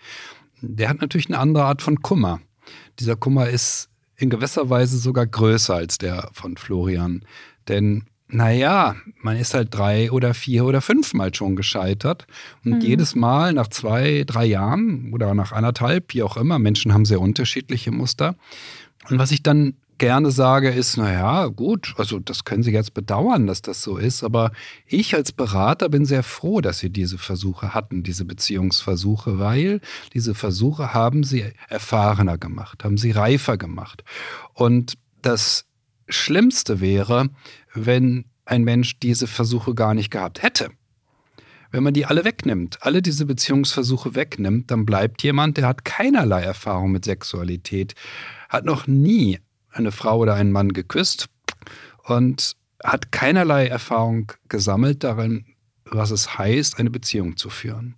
der 0.61 0.89
hat 0.89 1.01
natürlich 1.01 1.27
eine 1.27 1.39
andere 1.39 1.65
Art 1.65 1.81
von 1.81 2.01
Kummer. 2.01 2.41
Dieser 2.99 3.15
Kummer 3.15 3.49
ist 3.49 3.89
in 4.17 4.29
gewisser 4.29 4.69
Weise 4.69 4.97
sogar 4.97 5.27
größer 5.27 5.75
als 5.75 5.97
der 5.97 6.29
von 6.33 6.57
Florian. 6.57 7.23
Denn 7.67 8.05
naja, 8.27 8.95
man 9.21 9.37
ist 9.37 9.53
halt 9.53 9.73
drei 9.73 10.11
oder 10.11 10.33
vier 10.33 10.65
oder 10.65 10.81
fünfmal 10.81 11.33
schon 11.33 11.55
gescheitert. 11.55 12.25
Und 12.63 12.75
mhm. 12.75 12.81
jedes 12.81 13.15
Mal 13.15 13.53
nach 13.53 13.67
zwei, 13.67 14.23
drei 14.25 14.45
Jahren 14.45 15.13
oder 15.13 15.33
nach 15.35 15.51
anderthalb, 15.51 16.13
wie 16.13 16.23
auch 16.23 16.37
immer, 16.37 16.57
Menschen 16.57 16.93
haben 16.93 17.05
sehr 17.05 17.21
unterschiedliche 17.21 17.91
Muster. 17.91 18.35
Und 19.09 19.19
was 19.19 19.31
ich 19.31 19.43
dann 19.43 19.75
gerne 19.97 20.31
sage, 20.31 20.69
ist, 20.69 20.97
naja, 20.97 21.47
gut, 21.47 21.93
also 21.97 22.19
das 22.19 22.43
können 22.43 22.63
Sie 22.63 22.71
jetzt 22.71 22.93
bedauern, 22.93 23.47
dass 23.47 23.61
das 23.61 23.81
so 23.81 23.97
ist, 23.97 24.23
aber 24.23 24.51
ich 24.87 25.15
als 25.15 25.31
Berater 25.31 25.87
bin 25.89 26.05
sehr 26.05 26.23
froh, 26.23 26.59
dass 26.59 26.79
Sie 26.79 26.89
diese 26.89 27.17
Versuche 27.17 27.73
hatten, 27.73 28.03
diese 28.03 28.25
Beziehungsversuche, 28.25 29.39
weil 29.39 29.79
diese 30.13 30.35
Versuche 30.35 30.93
haben 30.93 31.23
Sie 31.23 31.45
erfahrener 31.69 32.37
gemacht, 32.37 32.83
haben 32.83 32.97
Sie 32.97 33.11
reifer 33.11 33.57
gemacht. 33.57 34.03
Und 34.53 34.95
das 35.21 35.65
Schlimmste 36.07 36.81
wäre, 36.81 37.29
wenn 37.73 38.25
ein 38.45 38.63
Mensch 38.63 38.99
diese 38.99 39.27
Versuche 39.27 39.73
gar 39.73 39.93
nicht 39.93 40.11
gehabt 40.11 40.43
hätte. 40.43 40.69
Wenn 41.71 41.83
man 41.83 41.93
die 41.93 42.05
alle 42.05 42.23
wegnimmt, 42.23 42.77
alle 42.81 43.01
diese 43.01 43.25
Beziehungsversuche 43.25 44.15
wegnimmt, 44.15 44.71
dann 44.71 44.85
bleibt 44.85 45.23
jemand, 45.23 45.57
der 45.57 45.67
hat 45.67 45.83
keinerlei 45.83 46.41
Erfahrung 46.41 46.91
mit 46.91 47.05
Sexualität, 47.05 47.95
hat 48.49 48.65
noch 48.65 48.87
nie 48.87 49.39
eine 49.71 49.91
Frau 49.91 50.19
oder 50.19 50.35
einen 50.35 50.51
Mann 50.51 50.73
geküsst 50.73 51.27
und 52.03 52.55
hat 52.83 53.11
keinerlei 53.11 53.67
Erfahrung 53.67 54.31
gesammelt 54.47 55.03
darin, 55.03 55.45
was 55.85 56.11
es 56.11 56.37
heißt, 56.37 56.79
eine 56.79 56.89
Beziehung 56.89 57.35
zu 57.37 57.49
führen. 57.49 57.95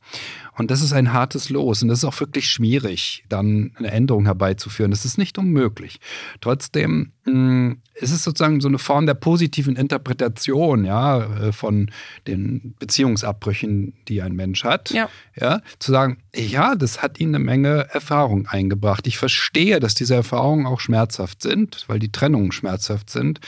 Und 0.58 0.72
das 0.72 0.82
ist 0.82 0.94
ein 0.94 1.14
hartes 1.14 1.50
Los 1.50 1.84
und 1.84 1.90
das 1.90 2.00
ist 2.00 2.06
auch 2.06 2.20
wirklich 2.20 2.50
schwierig, 2.50 3.24
dann 3.30 3.72
eine 3.76 3.92
Änderung 3.92 4.26
herbeizuführen. 4.26 4.92
Das 4.92 5.06
ist 5.06 5.18
nicht 5.18 5.38
unmöglich. 5.38 6.00
Trotzdem 6.42 7.12
hm, 7.24 7.82
ist 7.94 8.12
es 8.12 8.24
sozusagen 8.24 8.60
so 8.62 8.68
eine 8.68 8.80
Form 8.80 9.06
der 9.06 9.14
positiven 9.14 9.76
Interpretation, 9.76 10.86
ja, 10.86 11.20
äh, 11.20 11.52
von 11.52 11.92
den 12.26 12.76
Beziehungsabbrüchen, 12.80 13.94
die 14.08 14.22
ein 14.22 14.34
Mensch 14.34 14.64
hat. 14.64 14.90
Ja. 14.92 15.10
ja. 15.36 15.62
Zu 15.80 15.92
sagen, 15.92 16.18
ja, 16.36 16.76
das 16.76 17.02
hat 17.02 17.20
ihnen 17.20 17.36
eine 17.36 17.44
Menge 17.44 17.88
Erfahrung 17.92 18.48
eingebracht. 18.48 19.08
Ich 19.08 19.18
verstehe, 19.18 19.80
dass 19.80 19.94
diese 19.94 20.16
Erfahrungen 20.16 20.66
auch 20.66 20.80
schmerzhaft 20.80 21.42
sind, 21.42 21.86
weil 21.88 22.00
die 22.00 22.12
Trennungen 22.12 22.52
schmerzhaft 22.52 23.10
sind. 23.10 23.40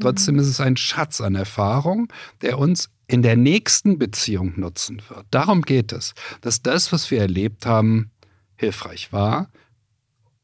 Trotzdem 0.00 0.34
mhm. 0.34 0.40
ist 0.42 0.48
es 0.48 0.60
ein 0.60 0.76
Schatz 0.76 1.20
an 1.20 1.34
Erfahrung, 1.34 2.12
der 2.42 2.58
uns 2.58 2.90
in 3.08 3.22
der 3.22 3.36
nächsten 3.36 3.98
Beziehung 3.98 4.52
nutzen 4.56 5.00
wird. 5.08 5.24
Darum 5.30 5.62
geht 5.62 5.92
es, 5.92 6.14
das, 6.62 6.92
was 6.92 7.10
wir 7.10 7.20
erlebt 7.20 7.66
haben, 7.66 8.10
hilfreich 8.56 9.12
war, 9.12 9.50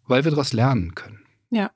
weil 0.07 0.25
wir 0.25 0.31
daraus 0.31 0.53
lernen 0.53 0.95
können. 0.95 1.25
Ja. 1.51 1.71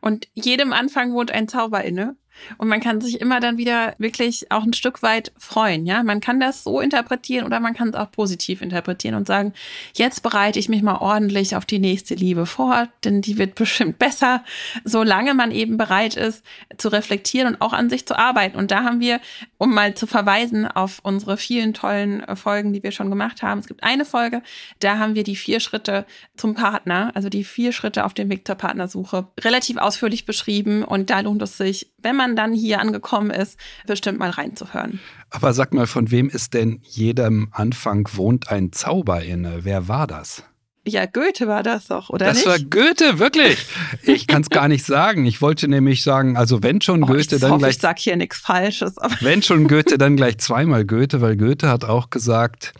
Und 0.00 0.28
jedem 0.34 0.72
Anfang 0.72 1.12
wohnt 1.14 1.30
ein 1.30 1.48
Zauber 1.48 1.82
inne. 1.84 2.16
Und 2.58 2.68
man 2.68 2.80
kann 2.80 3.00
sich 3.00 3.20
immer 3.20 3.40
dann 3.40 3.58
wieder 3.58 3.94
wirklich 3.98 4.50
auch 4.50 4.62
ein 4.62 4.72
Stück 4.72 5.02
weit 5.02 5.32
freuen. 5.38 5.86
Ja, 5.86 6.02
man 6.02 6.20
kann 6.20 6.40
das 6.40 6.64
so 6.64 6.80
interpretieren 6.80 7.46
oder 7.46 7.60
man 7.60 7.74
kann 7.74 7.90
es 7.90 7.94
auch 7.94 8.10
positiv 8.10 8.62
interpretieren 8.62 9.14
und 9.14 9.26
sagen, 9.26 9.52
jetzt 9.94 10.22
bereite 10.22 10.58
ich 10.58 10.68
mich 10.68 10.82
mal 10.82 10.96
ordentlich 10.96 11.56
auf 11.56 11.64
die 11.64 11.78
nächste 11.78 12.14
Liebe 12.14 12.46
vor, 12.46 12.88
denn 13.04 13.22
die 13.22 13.38
wird 13.38 13.54
bestimmt 13.54 13.98
besser, 13.98 14.44
solange 14.84 15.34
man 15.34 15.50
eben 15.50 15.76
bereit 15.76 16.16
ist 16.16 16.44
zu 16.78 16.88
reflektieren 16.88 17.54
und 17.54 17.60
auch 17.60 17.72
an 17.72 17.90
sich 17.90 18.06
zu 18.06 18.18
arbeiten. 18.18 18.56
Und 18.56 18.70
da 18.70 18.84
haben 18.84 19.00
wir, 19.00 19.20
um 19.58 19.74
mal 19.74 19.94
zu 19.94 20.06
verweisen 20.06 20.66
auf 20.66 21.00
unsere 21.02 21.36
vielen 21.36 21.74
tollen 21.74 22.22
äh, 22.24 22.36
Folgen, 22.36 22.72
die 22.72 22.82
wir 22.82 22.92
schon 22.92 23.10
gemacht 23.10 23.42
haben. 23.42 23.60
Es 23.60 23.68
gibt 23.68 23.82
eine 23.84 24.04
Folge, 24.04 24.42
da 24.80 24.98
haben 24.98 25.14
wir 25.14 25.22
die 25.22 25.36
vier 25.36 25.60
Schritte 25.60 26.06
zum 26.36 26.54
Partner, 26.54 27.12
also 27.14 27.28
die 27.28 27.44
vier 27.44 27.72
Schritte 27.72 28.04
auf 28.04 28.14
dem 28.14 28.30
Weg 28.30 28.46
zur 28.46 28.56
Partnersuche, 28.56 29.28
relativ 29.40 29.76
ausführlich 29.76 30.26
beschrieben. 30.26 30.82
Und 30.82 31.10
da 31.10 31.20
lohnt 31.20 31.42
es 31.42 31.56
sich, 31.56 31.91
wenn 32.02 32.16
man 32.16 32.36
dann 32.36 32.52
hier 32.52 32.80
angekommen 32.80 33.30
ist, 33.30 33.58
bestimmt 33.86 34.18
mal 34.18 34.30
reinzuhören. 34.30 35.00
Aber 35.30 35.54
sag 35.54 35.72
mal, 35.72 35.86
von 35.86 36.10
wem 36.10 36.28
ist 36.28 36.54
denn 36.54 36.80
jedem 36.82 37.48
Anfang 37.52 38.08
wohnt 38.12 38.50
ein 38.50 38.72
Zauber 38.72 39.22
inne? 39.22 39.60
Wer 39.62 39.88
war 39.88 40.06
das? 40.06 40.44
Ja, 40.84 41.06
Goethe 41.06 41.46
war 41.46 41.62
das 41.62 41.86
doch, 41.86 42.10
oder 42.10 42.26
das 42.26 42.38
nicht? 42.38 42.46
Das 42.46 42.60
war 42.60 42.68
Goethe, 42.68 43.18
wirklich. 43.18 43.58
Ich 44.02 44.26
kann 44.26 44.42
es 44.42 44.50
gar 44.50 44.66
nicht 44.66 44.84
sagen. 44.84 45.26
Ich 45.26 45.40
wollte 45.40 45.68
nämlich 45.68 46.02
sagen, 46.02 46.36
also 46.36 46.62
wenn 46.62 46.80
schon 46.80 47.04
oh, 47.04 47.06
Goethe, 47.06 47.38
dann 47.38 47.52
hoffe, 47.52 47.60
gleich. 47.60 47.76
Ich 47.76 47.80
sag 47.80 47.98
hier 48.00 48.16
nichts 48.16 48.38
Falsches. 48.38 48.96
wenn 49.20 49.42
schon 49.42 49.68
Goethe, 49.68 49.96
dann 49.96 50.16
gleich 50.16 50.38
zweimal 50.38 50.84
Goethe, 50.84 51.20
weil 51.20 51.36
Goethe 51.36 51.68
hat 51.68 51.84
auch 51.84 52.10
gesagt, 52.10 52.72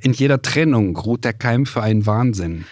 in 0.00 0.14
jeder 0.14 0.40
Trennung 0.40 0.96
ruht 0.96 1.24
der 1.24 1.34
Keim 1.34 1.66
für 1.66 1.82
einen 1.82 2.06
Wahnsinn. 2.06 2.64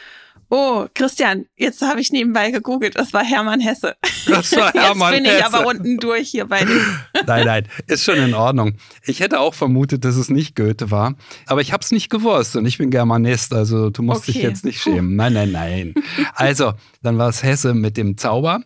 Oh, 0.52 0.86
Christian, 0.94 1.46
jetzt 1.56 1.80
habe 1.80 2.00
ich 2.00 2.10
nebenbei 2.10 2.50
gegoogelt. 2.50 2.98
Das 2.98 3.12
war 3.12 3.24
Hermann 3.24 3.60
Hesse. 3.60 3.94
Das 4.26 4.54
war 4.56 4.72
Hermann 4.74 5.12
Hesse. 5.12 5.24
Jetzt 5.24 5.32
bin 5.32 5.38
ich 5.38 5.44
aber 5.44 5.66
unten 5.66 5.96
durch 5.98 6.28
hier 6.28 6.46
bei 6.46 6.64
dem. 6.64 6.80
Nein, 7.26 7.46
nein, 7.46 7.68
ist 7.86 8.04
schon 8.04 8.16
in 8.16 8.34
Ordnung. 8.34 8.74
Ich 9.04 9.20
hätte 9.20 9.38
auch 9.38 9.54
vermutet, 9.54 10.04
dass 10.04 10.16
es 10.16 10.28
nicht 10.28 10.56
Goethe 10.56 10.90
war, 10.90 11.14
aber 11.46 11.60
ich 11.60 11.72
habe 11.72 11.84
es 11.84 11.92
nicht 11.92 12.10
gewusst 12.10 12.56
und 12.56 12.66
ich 12.66 12.78
bin 12.78 12.90
Germanist, 12.90 13.52
also 13.52 13.90
du 13.90 14.02
musst 14.02 14.22
okay. 14.22 14.32
dich 14.32 14.42
jetzt 14.42 14.64
nicht 14.64 14.80
schämen. 14.80 15.14
Nein, 15.14 15.34
nein, 15.34 15.52
nein. 15.52 15.94
Also, 16.34 16.72
dann 17.02 17.18
war 17.18 17.28
es 17.28 17.42
Hesse 17.42 17.74
mit 17.74 17.96
dem 17.96 18.16
Zauber. 18.16 18.62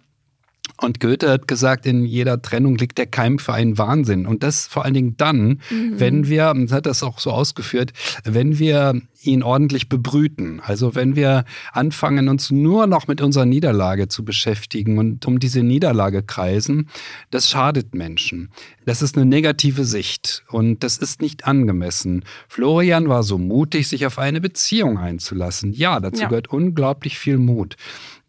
Und 0.81 0.99
Goethe 0.99 1.31
hat 1.31 1.47
gesagt, 1.47 1.87
in 1.87 2.05
jeder 2.05 2.43
Trennung 2.43 2.77
liegt 2.77 2.99
der 2.99 3.07
Keim 3.07 3.39
für 3.39 3.55
einen 3.55 3.79
Wahnsinn. 3.79 4.27
Und 4.27 4.43
das 4.43 4.67
vor 4.67 4.85
allen 4.85 4.95
Dingen 4.95 5.17
dann, 5.17 5.61
mhm. 5.71 5.95
wenn 5.99 6.29
wir, 6.29 6.53
hat 6.71 6.87
das 6.87 7.03
auch 7.03 7.21
so 7.21 7.31
ausgeführt, 7.31 7.93
wenn 8.25 8.59
wir 8.59 9.01
ihn 9.23 9.43
ordentlich 9.43 9.89
bebrüten. 9.89 10.61
Also 10.61 10.95
wenn 10.95 11.17
wir 11.17 11.45
anfangen, 11.73 12.29
uns 12.29 12.51
nur 12.51 12.87
noch 12.87 13.07
mit 13.07 13.21
unserer 13.21 13.47
Niederlage 13.47 14.09
zu 14.09 14.25
beschäftigen 14.25 14.99
und 14.99 15.27
um 15.27 15.39
diese 15.39 15.63
Niederlage 15.63 16.23
kreisen, 16.23 16.89
das 17.31 17.49
schadet 17.49 17.95
Menschen. 17.95 18.51
Das 18.85 19.01
ist 19.01 19.17
eine 19.17 19.27
negative 19.27 19.85
Sicht 19.85 20.45
und 20.49 20.83
das 20.83 20.99
ist 20.99 21.23
nicht 21.23 21.47
angemessen. 21.47 22.25
Florian 22.49 23.09
war 23.09 23.23
so 23.23 23.39
mutig, 23.39 23.89
sich 23.89 24.07
auf 24.07 24.19
eine 24.19 24.41
Beziehung 24.41 24.99
einzulassen. 24.99 25.73
Ja, 25.73 26.01
dazu 26.01 26.23
ja. 26.23 26.29
gehört 26.29 26.49
unglaublich 26.49 27.19
viel 27.19 27.39
Mut. 27.39 27.77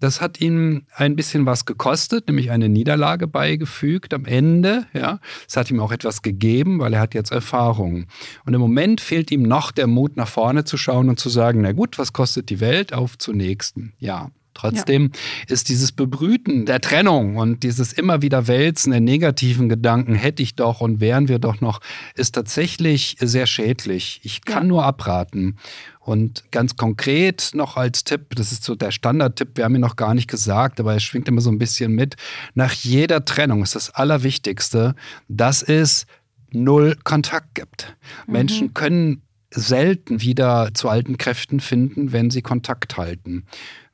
Das 0.06 0.22
hat 0.22 0.40
ihm 0.40 0.84
ein 0.94 1.16
bisschen 1.16 1.48
was 1.48 1.66
gekostet, 1.66 2.28
nämlich 2.28 2.52
eine 2.52 2.70
Niederlage 2.70 3.26
beigefügt 3.26 4.14
am 4.14 4.26
Ende. 4.26 4.86
Ja, 4.94 5.20
es 5.48 5.58
hat 5.58 5.72
ihm 5.72 5.80
auch 5.80 5.92
etwas 5.92 6.22
gegeben, 6.22 6.78
weil 6.78 6.94
er 6.94 7.00
hat 7.00 7.16
jetzt 7.16 7.32
Erfahrung. 7.32 8.06
Und 8.46 8.54
im 8.54 8.62
Moment 8.62 9.02
fehlt 9.02 9.32
ihm 9.32 9.42
noch 9.42 9.72
der 9.72 9.88
Mut, 9.88 10.16
nach 10.16 10.28
vorne 10.28 10.64
zu 10.64 10.78
schauen 10.78 11.10
und 11.10 11.20
zu 11.20 11.30
sagen: 11.30 11.62
Na 11.62 11.72
gut, 11.72 11.98
was 11.98 12.14
kostet 12.14 12.52
die 12.52 12.60
Welt? 12.60 12.94
Auf 12.94 13.18
zur 13.18 13.34
nächsten. 13.34 13.94
Ja. 13.98 14.30
Trotzdem 14.54 15.12
ja. 15.12 15.54
ist 15.54 15.70
dieses 15.70 15.92
Bebrüten 15.92 16.66
der 16.66 16.80
Trennung 16.80 17.36
und 17.36 17.64
dieses 17.64 17.92
immer 17.92 18.22
wieder 18.22 18.48
Wälzen 18.48 18.92
der 18.92 19.02
negativen 19.02 19.68
Gedanken, 19.70 20.16
hätte 20.16 20.42
ich 20.42 20.56
doch 20.56 20.80
und 20.80 21.02
wären 21.02 21.28
wir 21.28 21.40
doch 21.40 21.60
noch, 21.60 21.82
ist 22.16 22.36
tatsächlich 22.36 23.18
sehr 23.20 23.48
schädlich. 23.48 24.22
Ich 24.24 24.46
kann 24.46 24.64
ja. 24.64 24.68
nur 24.70 24.86
abraten. 24.86 25.58
Und 26.06 26.44
ganz 26.52 26.76
konkret 26.76 27.50
noch 27.56 27.78
als 27.78 28.04
Tipp, 28.04 28.36
das 28.36 28.52
ist 28.52 28.64
so 28.64 28.76
der 28.76 28.92
Standardtipp, 28.92 29.58
wir 29.58 29.64
haben 29.64 29.74
ihn 29.74 29.82
noch 29.82 29.96
gar 29.96 30.14
nicht 30.14 30.30
gesagt, 30.30 30.80
aber 30.80 30.94
er 30.94 31.00
schwingt 31.00 31.28
immer 31.28 31.42
so 31.42 31.50
ein 31.50 31.58
bisschen 31.58 31.94
mit. 31.94 32.16
Nach 32.54 32.72
jeder 32.74 33.26
Trennung 33.26 33.64
ist 33.64 33.74
das 33.74 33.90
Allerwichtigste, 33.90 34.94
dass 35.30 35.64
es 35.64 36.06
null 36.52 36.96
Kontakt 37.04 37.56
gibt. 37.56 37.98
Mhm. 38.28 38.34
Menschen 38.34 38.74
können 38.76 39.24
selten 39.56 40.22
wieder 40.22 40.72
zu 40.74 40.90
alten 40.90 41.18
Kräften 41.18 41.60
finden, 41.60 42.12
wenn 42.12 42.30
sie 42.30 42.42
Kontakt 42.42 42.98
halten. 42.98 43.46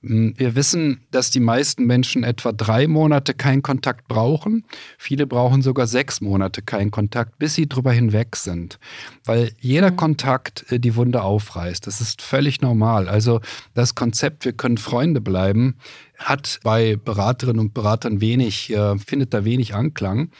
Hm, 0.04 0.34
wir 0.36 0.56
wissen, 0.56 1.02
dass 1.12 1.30
die 1.30 1.39
meisten 1.39 1.86
Menschen 1.86 2.24
etwa 2.24 2.52
drei 2.52 2.88
Monate 2.88 3.34
keinen 3.34 3.62
Kontakt 3.62 4.08
brauchen. 4.08 4.65
Viele 4.97 5.28
brauchen 5.28 5.62
sogar 5.62 5.86
sechs 5.86 6.21
Monate 6.21 6.63
keinen 6.63 6.89
Kontakt, 6.89 7.38
bis 7.38 7.54
sie 7.54 7.69
drüber 7.69 7.91
hinweg 7.91 8.36
sind. 8.36 8.80
Weil 9.26 9.52
jeder 9.60 9.91
mhm. 9.91 9.97
Kontakt 9.97 10.71
äh, 10.71 10.80
die 10.80 10.95
Wunde 10.95 11.21
aufreißt. 11.21 11.86
Das 11.86 12.02
ist 12.02 12.21
völlig 12.21 12.62
normal. 12.62 13.08
Also 13.08 13.41
das 13.76 13.93
Konzept, 13.93 14.45
wir 14.45 14.54
können 14.54 14.78
Freunde 14.78 15.21
bleiben, 15.21 15.76
hat 16.17 16.60
bei 16.63 16.95
Beraterinnen 16.95 17.60
und 17.60 17.74
Beratern 17.74 18.21
wenig, 18.21 18.71
äh, 18.71 18.97
findet 18.97 19.34
da 19.34 19.45
wenig 19.45 19.76
Anklang 19.76 20.32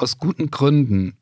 aus 0.00 0.18
guten 0.18 0.50
Gründen. 0.50 1.14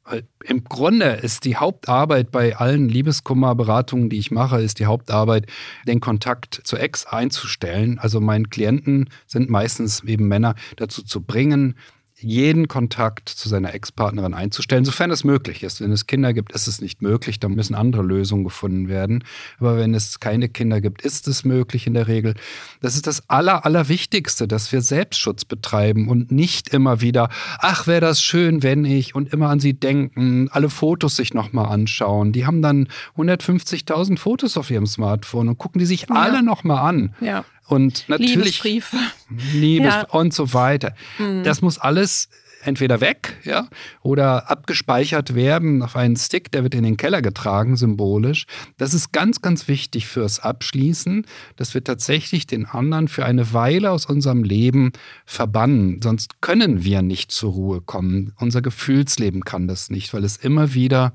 Im 0.44 0.64
Grunde 0.64 1.06
ist 1.06 1.44
die 1.44 1.56
Hauptarbeit 1.56 2.30
bei 2.30 2.56
allen 2.56 2.88
Liebeskummerberatungen, 2.88 4.08
die 4.08 4.18
ich 4.18 4.30
mache, 4.30 4.60
ist 4.60 4.78
die 4.78 4.86
Hauptarbeit, 4.86 5.46
den 5.86 6.00
Kontakt 6.00 6.60
zur 6.64 6.80
Ex 6.80 7.04
einzustellen. 7.04 7.98
Also 7.98 8.20
meinen 8.20 8.50
Klienten 8.50 9.10
sind 9.26 9.50
meistens 9.50 10.04
eben 10.04 10.28
Männer 10.28 10.54
dazu 10.76 11.02
zu 11.02 11.22
bringen, 11.22 11.74
jeden 12.20 12.68
Kontakt 12.68 13.28
zu 13.28 13.48
seiner 13.48 13.74
Ex-Partnerin 13.74 14.34
einzustellen, 14.34 14.84
sofern 14.84 15.10
es 15.10 15.24
möglich 15.24 15.62
ist. 15.62 15.80
Wenn 15.80 15.92
es 15.92 16.06
Kinder 16.06 16.32
gibt, 16.32 16.52
ist 16.52 16.66
es 16.66 16.80
nicht 16.80 17.00
möglich, 17.02 17.38
da 17.38 17.48
müssen 17.48 17.74
andere 17.74 18.02
Lösungen 18.02 18.44
gefunden 18.44 18.88
werden. 18.88 19.24
Aber 19.58 19.76
wenn 19.76 19.94
es 19.94 20.18
keine 20.20 20.48
Kinder 20.48 20.80
gibt, 20.80 21.02
ist 21.02 21.28
es 21.28 21.44
möglich 21.44 21.86
in 21.86 21.94
der 21.94 22.08
Regel. 22.08 22.34
Das 22.80 22.96
ist 22.96 23.06
das 23.06 23.28
Aller, 23.28 23.64
Allerwichtigste, 23.64 24.48
dass 24.48 24.72
wir 24.72 24.82
Selbstschutz 24.82 25.44
betreiben 25.44 26.08
und 26.08 26.32
nicht 26.32 26.68
immer 26.68 27.00
wieder, 27.00 27.28
ach, 27.58 27.86
wäre 27.86 28.00
das 28.00 28.20
schön, 28.20 28.62
wenn 28.62 28.84
ich 28.84 29.14
und 29.14 29.32
immer 29.32 29.48
an 29.48 29.60
sie 29.60 29.74
denken, 29.74 30.48
alle 30.50 30.70
Fotos 30.70 31.16
sich 31.16 31.34
nochmal 31.34 31.66
anschauen. 31.66 32.32
Die 32.32 32.46
haben 32.46 32.62
dann 32.62 32.88
150.000 33.16 34.18
Fotos 34.18 34.56
auf 34.56 34.70
ihrem 34.70 34.86
Smartphone 34.86 35.48
und 35.48 35.58
gucken 35.58 35.78
die 35.78 35.86
sich 35.86 36.06
ja. 36.08 36.14
alle 36.16 36.42
nochmal 36.42 36.88
an. 36.88 37.14
Ja. 37.20 37.44
Und 37.68 38.08
natürlich. 38.08 38.62
Liebes 39.52 39.94
ja. 39.94 40.06
und 40.10 40.32
so 40.32 40.54
weiter. 40.54 40.94
Mhm. 41.18 41.44
Das 41.44 41.60
muss 41.60 41.78
alles 41.78 42.28
entweder 42.62 43.00
weg, 43.00 43.36
ja, 43.44 43.68
oder 44.02 44.50
abgespeichert 44.50 45.34
werden 45.34 45.82
auf 45.82 45.96
einen 45.96 46.16
Stick, 46.16 46.50
der 46.50 46.62
wird 46.62 46.74
in 46.74 46.82
den 46.82 46.96
Keller 46.96 47.22
getragen, 47.22 47.76
symbolisch. 47.76 48.46
Das 48.76 48.94
ist 48.94 49.12
ganz, 49.12 49.40
ganz 49.42 49.68
wichtig 49.68 50.06
fürs 50.06 50.40
Abschließen, 50.40 51.24
dass 51.56 51.74
wir 51.74 51.84
tatsächlich 51.84 52.46
den 52.46 52.66
anderen 52.66 53.08
für 53.08 53.24
eine 53.24 53.52
Weile 53.52 53.90
aus 53.90 54.06
unserem 54.06 54.42
Leben 54.42 54.92
verbannen. 55.24 56.00
Sonst 56.02 56.40
können 56.40 56.84
wir 56.84 57.02
nicht 57.02 57.30
zur 57.30 57.52
Ruhe 57.52 57.80
kommen. 57.80 58.32
Unser 58.38 58.62
Gefühlsleben 58.62 59.44
kann 59.44 59.68
das 59.68 59.90
nicht, 59.90 60.12
weil 60.12 60.24
es 60.24 60.36
immer 60.36 60.74
wieder 60.74 61.14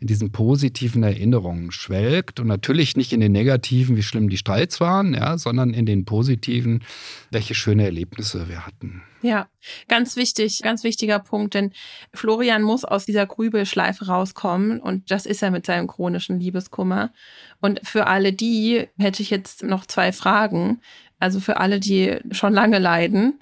in 0.00 0.06
diesen 0.06 0.30
positiven 0.30 1.02
Erinnerungen 1.02 1.72
schwelgt 1.72 2.38
und 2.38 2.46
natürlich 2.46 2.96
nicht 2.96 3.12
in 3.12 3.20
den 3.20 3.32
negativen, 3.32 3.96
wie 3.96 4.02
schlimm 4.02 4.28
die 4.28 4.36
Streits 4.36 4.80
waren, 4.80 5.14
ja, 5.14 5.38
sondern 5.38 5.74
in 5.74 5.86
den 5.86 6.04
positiven, 6.04 6.84
welche 7.30 7.54
schöne 7.54 7.84
Erlebnisse 7.84 8.48
wir 8.48 8.64
hatten. 8.64 9.02
Ja, 9.22 9.48
ganz 9.88 10.14
wichtig, 10.14 10.60
ganz 10.62 10.84
wichtiger 10.84 11.18
Punkt, 11.18 11.54
denn 11.54 11.72
Florian 12.14 12.62
muss 12.62 12.84
aus 12.84 13.06
dieser 13.06 13.26
Grübelschleife 13.26 14.06
rauskommen 14.06 14.78
und 14.80 15.10
das 15.10 15.26
ist 15.26 15.42
er 15.42 15.50
mit 15.50 15.66
seinem 15.66 15.88
chronischen 15.88 16.38
Liebeskummer. 16.38 17.12
Und 17.60 17.80
für 17.82 18.06
alle 18.06 18.32
die 18.32 18.86
hätte 18.98 19.22
ich 19.22 19.30
jetzt 19.30 19.64
noch 19.64 19.86
zwei 19.86 20.12
Fragen. 20.12 20.80
Also 21.18 21.40
für 21.40 21.56
alle, 21.56 21.80
die 21.80 22.18
schon 22.30 22.52
lange 22.52 22.78
leiden, 22.78 23.40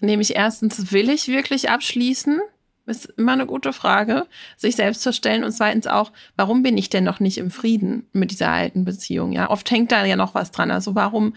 nämlich 0.00 0.36
erstens, 0.36 0.92
will 0.92 1.08
ich 1.08 1.28
wirklich 1.28 1.70
abschließen? 1.70 2.40
Ist 2.86 3.06
immer 3.16 3.32
eine 3.32 3.46
gute 3.46 3.72
Frage, 3.72 4.26
sich 4.56 4.76
selbst 4.76 5.02
zu 5.02 5.12
stellen. 5.12 5.42
Und 5.42 5.50
zweitens 5.52 5.88
auch, 5.88 6.12
warum 6.36 6.62
bin 6.62 6.78
ich 6.78 6.88
denn 6.88 7.02
noch 7.02 7.18
nicht 7.18 7.38
im 7.38 7.50
Frieden 7.50 8.08
mit 8.12 8.30
dieser 8.30 8.50
alten 8.50 8.84
Beziehung? 8.84 9.32
Ja, 9.32 9.50
oft 9.50 9.70
hängt 9.70 9.90
da 9.90 10.04
ja 10.04 10.14
noch 10.14 10.34
was 10.34 10.52
dran. 10.52 10.70
Also 10.70 10.94
warum 10.94 11.34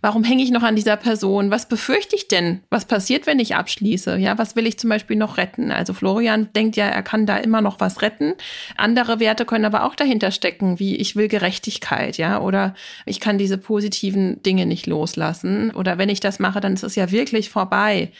warum 0.00 0.24
hänge 0.24 0.42
ich 0.42 0.50
noch 0.50 0.62
an 0.62 0.76
dieser 0.76 0.96
Person? 0.96 1.50
Was 1.50 1.68
befürchte 1.68 2.16
ich 2.16 2.28
denn? 2.28 2.60
Was 2.70 2.84
passiert, 2.84 3.26
wenn 3.26 3.38
ich 3.38 3.54
abschließe? 3.54 4.16
Ja, 4.16 4.38
was 4.38 4.56
will 4.56 4.66
ich 4.66 4.78
zum 4.78 4.90
Beispiel 4.90 5.16
noch 5.16 5.36
retten? 5.36 5.70
Also 5.70 5.94
Florian 5.94 6.48
denkt 6.54 6.76
ja, 6.76 6.86
er 6.86 7.02
kann 7.02 7.26
da 7.26 7.36
immer 7.36 7.60
noch 7.60 7.80
was 7.80 8.02
retten. 8.02 8.34
Andere 8.76 9.20
Werte 9.20 9.44
können 9.44 9.64
aber 9.64 9.84
auch 9.84 9.94
dahinter 9.94 10.30
stecken, 10.30 10.78
wie 10.78 10.96
ich 10.96 11.16
will 11.16 11.28
Gerechtigkeit, 11.28 12.16
ja, 12.18 12.40
oder 12.40 12.74
ich 13.06 13.20
kann 13.20 13.38
diese 13.38 13.58
positiven 13.58 14.42
Dinge 14.42 14.66
nicht 14.66 14.86
loslassen. 14.86 15.70
Oder 15.72 15.98
wenn 15.98 16.08
ich 16.08 16.20
das 16.20 16.38
mache, 16.38 16.60
dann 16.60 16.74
ist 16.74 16.84
es 16.84 16.94
ja 16.94 17.10
wirklich 17.10 17.50
vorbei. 17.50 18.10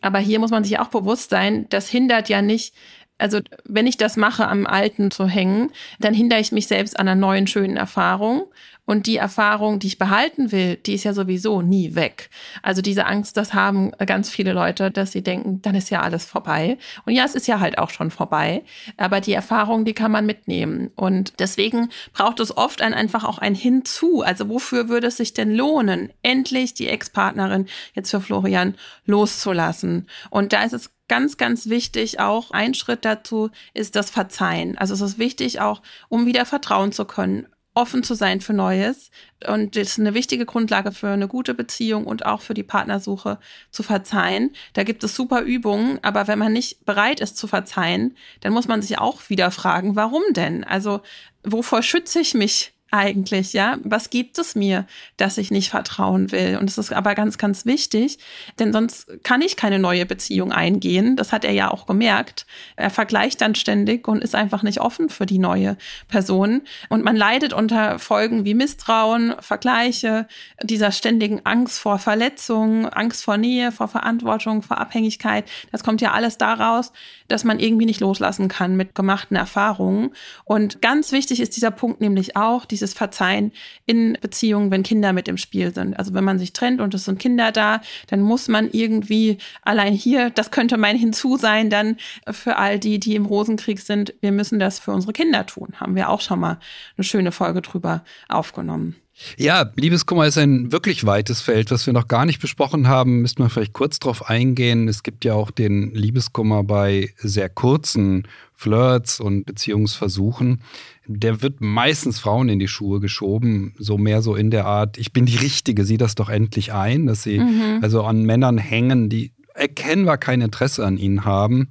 Aber 0.00 0.18
hier 0.18 0.38
muss 0.38 0.50
man 0.50 0.64
sich 0.64 0.78
auch 0.78 0.88
bewusst 0.88 1.30
sein, 1.30 1.66
das 1.70 1.88
hindert 1.88 2.28
ja 2.28 2.42
nicht, 2.42 2.74
also 3.18 3.40
wenn 3.64 3.86
ich 3.86 3.96
das 3.96 4.16
mache, 4.16 4.46
am 4.46 4.66
Alten 4.66 5.10
zu 5.10 5.26
hängen, 5.26 5.70
dann 5.98 6.14
hindere 6.14 6.40
ich 6.40 6.52
mich 6.52 6.68
selbst 6.68 6.98
an 6.98 7.08
einer 7.08 7.20
neuen, 7.20 7.48
schönen 7.48 7.76
Erfahrung 7.76 8.44
Und 8.88 9.04
die 9.04 9.18
Erfahrung, 9.18 9.80
die 9.80 9.88
ich 9.88 9.98
behalten 9.98 10.50
will, 10.50 10.76
die 10.76 10.94
ist 10.94 11.04
ja 11.04 11.12
sowieso 11.12 11.60
nie 11.60 11.94
weg. 11.94 12.30
Also 12.62 12.80
diese 12.80 13.04
Angst, 13.04 13.36
das 13.36 13.52
haben 13.52 13.90
ganz 14.06 14.30
viele 14.30 14.54
Leute, 14.54 14.90
dass 14.90 15.12
sie 15.12 15.22
denken, 15.22 15.60
dann 15.60 15.74
ist 15.74 15.90
ja 15.90 16.00
alles 16.00 16.24
vorbei. 16.24 16.78
Und 17.04 17.12
ja, 17.12 17.22
es 17.26 17.34
ist 17.34 17.46
ja 17.46 17.60
halt 17.60 17.76
auch 17.76 17.90
schon 17.90 18.10
vorbei. 18.10 18.64
Aber 18.96 19.20
die 19.20 19.34
Erfahrung, 19.34 19.84
die 19.84 19.92
kann 19.92 20.10
man 20.10 20.24
mitnehmen. 20.24 20.90
Und 20.96 21.34
deswegen 21.38 21.90
braucht 22.14 22.40
es 22.40 22.56
oft 22.56 22.80
ein, 22.80 22.94
einfach 22.94 23.24
auch 23.24 23.36
ein 23.36 23.54
Hinzu. 23.54 24.22
Also 24.22 24.48
wofür 24.48 24.88
würde 24.88 25.08
es 25.08 25.18
sich 25.18 25.34
denn 25.34 25.54
lohnen, 25.54 26.10
endlich 26.22 26.72
die 26.72 26.88
Ex-Partnerin 26.88 27.66
jetzt 27.92 28.10
für 28.10 28.22
Florian 28.22 28.74
loszulassen? 29.04 30.08
Und 30.30 30.54
da 30.54 30.62
ist 30.62 30.72
es 30.72 30.92
ganz, 31.08 31.36
ganz 31.36 31.68
wichtig 31.68 32.20
auch, 32.20 32.52
ein 32.52 32.72
Schritt 32.72 33.04
dazu 33.04 33.50
ist 33.74 33.96
das 33.96 34.08
Verzeihen. 34.08 34.78
Also 34.78 34.94
es 34.94 35.02
ist 35.02 35.18
wichtig 35.18 35.60
auch, 35.60 35.82
um 36.08 36.24
wieder 36.24 36.46
vertrauen 36.46 36.92
zu 36.92 37.04
können, 37.04 37.46
offen 37.78 38.02
zu 38.02 38.14
sein 38.14 38.40
für 38.40 38.52
Neues. 38.52 39.10
Und 39.46 39.76
das 39.76 39.90
ist 39.90 40.00
eine 40.00 40.14
wichtige 40.14 40.44
Grundlage 40.44 40.90
für 40.90 41.08
eine 41.08 41.28
gute 41.28 41.54
Beziehung 41.54 42.06
und 42.06 42.26
auch 42.26 42.40
für 42.40 42.54
die 42.54 42.64
Partnersuche 42.64 43.38
zu 43.70 43.84
verzeihen. 43.84 44.50
Da 44.72 44.82
gibt 44.82 45.04
es 45.04 45.14
super 45.14 45.42
Übungen, 45.42 45.98
aber 46.02 46.26
wenn 46.26 46.40
man 46.40 46.52
nicht 46.52 46.84
bereit 46.84 47.20
ist 47.20 47.36
zu 47.36 47.46
verzeihen, 47.46 48.16
dann 48.40 48.52
muss 48.52 48.66
man 48.66 48.82
sich 48.82 48.98
auch 48.98 49.28
wieder 49.30 49.52
fragen, 49.52 49.94
warum 49.94 50.22
denn? 50.30 50.64
Also 50.64 51.02
wovor 51.44 51.82
schütze 51.82 52.18
ich 52.18 52.34
mich 52.34 52.74
eigentlich, 52.90 53.52
ja? 53.52 53.76
Was 53.84 54.10
gibt 54.10 54.38
es 54.38 54.54
mir, 54.54 54.86
dass 55.16 55.38
ich 55.38 55.50
nicht 55.50 55.70
vertrauen 55.70 56.32
will? 56.32 56.56
Und 56.58 56.66
das 56.66 56.78
ist 56.78 56.92
aber 56.92 57.14
ganz, 57.14 57.36
ganz 57.36 57.66
wichtig, 57.66 58.18
denn 58.58 58.72
sonst 58.72 59.06
kann 59.22 59.42
ich 59.42 59.56
keine 59.56 59.78
neue 59.78 60.06
Beziehung 60.06 60.52
eingehen. 60.52 61.16
Das 61.16 61.32
hat 61.32 61.44
er 61.44 61.52
ja 61.52 61.70
auch 61.70 61.86
gemerkt. 61.86 62.46
Er 62.76 62.90
vergleicht 62.90 63.40
dann 63.40 63.54
ständig 63.54 64.08
und 64.08 64.24
ist 64.24 64.34
einfach 64.34 64.62
nicht 64.62 64.80
offen 64.80 65.10
für 65.10 65.26
die 65.26 65.38
neue 65.38 65.76
Person. 66.08 66.62
Und 66.88 67.04
man 67.04 67.16
leidet 67.16 67.52
unter 67.52 67.98
Folgen 67.98 68.44
wie 68.44 68.54
Misstrauen, 68.54 69.34
Vergleiche, 69.40 70.26
dieser 70.62 70.90
ständigen 70.90 71.40
Angst 71.44 71.78
vor 71.78 71.98
Verletzungen, 71.98 72.86
Angst 72.86 73.24
vor 73.24 73.36
Nähe, 73.36 73.70
vor 73.70 73.88
Verantwortung, 73.88 74.62
vor 74.62 74.78
Abhängigkeit. 74.78 75.44
Das 75.72 75.84
kommt 75.84 76.00
ja 76.00 76.12
alles 76.12 76.38
daraus, 76.38 76.92
dass 77.28 77.44
man 77.44 77.58
irgendwie 77.58 77.86
nicht 77.86 78.00
loslassen 78.00 78.48
kann 78.48 78.76
mit 78.76 78.94
gemachten 78.94 79.36
Erfahrungen. 79.36 80.10
Und 80.44 80.80
ganz 80.80 81.12
wichtig 81.12 81.40
ist 81.40 81.56
dieser 81.56 81.70
Punkt 81.70 82.00
nämlich 82.00 82.36
auch, 82.36 82.64
die 82.64 82.77
dieses 82.78 82.94
Verzeihen 82.94 83.52
in 83.86 84.16
Beziehungen, 84.20 84.70
wenn 84.70 84.82
Kinder 84.82 85.12
mit 85.12 85.28
im 85.28 85.36
Spiel 85.36 85.74
sind. 85.74 85.98
Also 85.98 86.14
wenn 86.14 86.24
man 86.24 86.38
sich 86.38 86.52
trennt 86.52 86.80
und 86.80 86.94
es 86.94 87.04
sind 87.04 87.18
Kinder 87.18 87.52
da, 87.52 87.80
dann 88.06 88.20
muss 88.20 88.48
man 88.48 88.70
irgendwie 88.70 89.38
allein 89.62 89.92
hier, 89.92 90.30
das 90.30 90.50
könnte 90.50 90.76
mein 90.76 90.96
Hinzu 90.96 91.36
sein, 91.36 91.70
dann 91.70 91.96
für 92.30 92.56
all 92.56 92.78
die, 92.78 92.98
die 93.00 93.16
im 93.16 93.26
Rosenkrieg 93.26 93.80
sind, 93.80 94.14
wir 94.20 94.32
müssen 94.32 94.58
das 94.58 94.78
für 94.78 94.92
unsere 94.92 95.12
Kinder 95.12 95.46
tun. 95.46 95.74
Haben 95.76 95.96
wir 95.96 96.08
auch 96.08 96.20
schon 96.20 96.40
mal 96.40 96.58
eine 96.96 97.04
schöne 97.04 97.32
Folge 97.32 97.62
drüber 97.62 98.04
aufgenommen. 98.28 98.96
Ja, 99.36 99.70
Liebeskummer 99.76 100.26
ist 100.26 100.38
ein 100.38 100.70
wirklich 100.70 101.04
weites 101.04 101.40
Feld, 101.40 101.70
was 101.70 101.86
wir 101.86 101.92
noch 101.92 102.08
gar 102.08 102.24
nicht 102.24 102.40
besprochen 102.40 102.88
haben. 102.88 103.20
Müssten 103.20 103.42
wir 103.42 103.50
vielleicht 103.50 103.72
kurz 103.72 103.98
drauf 103.98 104.28
eingehen. 104.28 104.88
Es 104.88 105.02
gibt 105.02 105.24
ja 105.24 105.34
auch 105.34 105.50
den 105.50 105.92
Liebeskummer 105.92 106.62
bei 106.62 107.12
sehr 107.16 107.48
kurzen 107.48 108.28
Flirts 108.54 109.20
und 109.20 109.44
Beziehungsversuchen. 109.44 110.62
Der 111.06 111.42
wird 111.42 111.60
meistens 111.60 112.18
Frauen 112.18 112.48
in 112.48 112.58
die 112.58 112.68
Schuhe 112.68 113.00
geschoben, 113.00 113.74
so 113.78 113.98
mehr 113.98 114.22
so 114.22 114.34
in 114.34 114.50
der 114.50 114.66
Art, 114.66 114.98
ich 114.98 115.12
bin 115.12 115.26
die 115.26 115.36
Richtige, 115.36 115.84
sieh 115.84 115.96
das 115.96 116.14
doch 116.14 116.28
endlich 116.28 116.72
ein, 116.72 117.06
dass 117.06 117.22
sie 117.22 117.38
mhm. 117.38 117.78
also 117.82 118.02
an 118.02 118.22
Männern 118.24 118.58
hängen, 118.58 119.08
die 119.08 119.32
erkennbar 119.54 120.18
kein 120.18 120.40
Interesse 120.40 120.84
an 120.86 120.98
ihnen 120.98 121.24
haben 121.24 121.68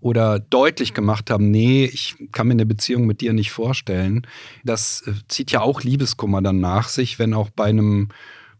oder 0.00 0.38
deutlich 0.38 0.94
gemacht 0.94 1.30
haben, 1.30 1.50
nee, 1.50 1.84
ich 1.84 2.16
kann 2.32 2.48
mir 2.48 2.54
eine 2.54 2.66
Beziehung 2.66 3.06
mit 3.06 3.20
dir 3.20 3.32
nicht 3.32 3.52
vorstellen. 3.52 4.26
Das 4.64 5.02
äh, 5.06 5.12
zieht 5.28 5.50
ja 5.50 5.60
auch 5.60 5.82
Liebeskummer 5.82 6.42
dann 6.42 6.60
nach 6.60 6.88
sich, 6.88 7.18
wenn 7.18 7.34
auch 7.34 7.50
bei 7.50 7.66
einem 7.66 8.08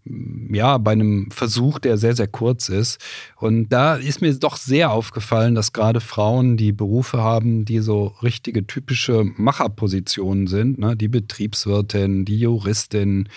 ja, 0.04 0.78
bei 0.78 0.92
einem 0.92 1.30
Versuch, 1.30 1.78
der 1.78 1.98
sehr, 1.98 2.16
sehr 2.16 2.26
kurz 2.26 2.68
ist. 2.68 2.98
Und 3.36 3.68
da 3.68 3.96
ist 3.96 4.22
mir 4.22 4.32
doch 4.34 4.56
sehr 4.56 4.90
aufgefallen, 4.90 5.54
dass 5.54 5.72
gerade 5.72 6.00
Frauen, 6.00 6.56
die 6.56 6.72
Berufe 6.72 7.18
haben, 7.18 7.64
die 7.64 7.80
so 7.80 8.14
richtige 8.22 8.66
typische 8.66 9.24
Macherpositionen 9.36 10.46
sind, 10.46 10.78
ne, 10.78 10.96
die 10.96 11.08
Betriebswirtin, 11.08 12.24
die 12.24 12.40
Juristin, 12.40 13.28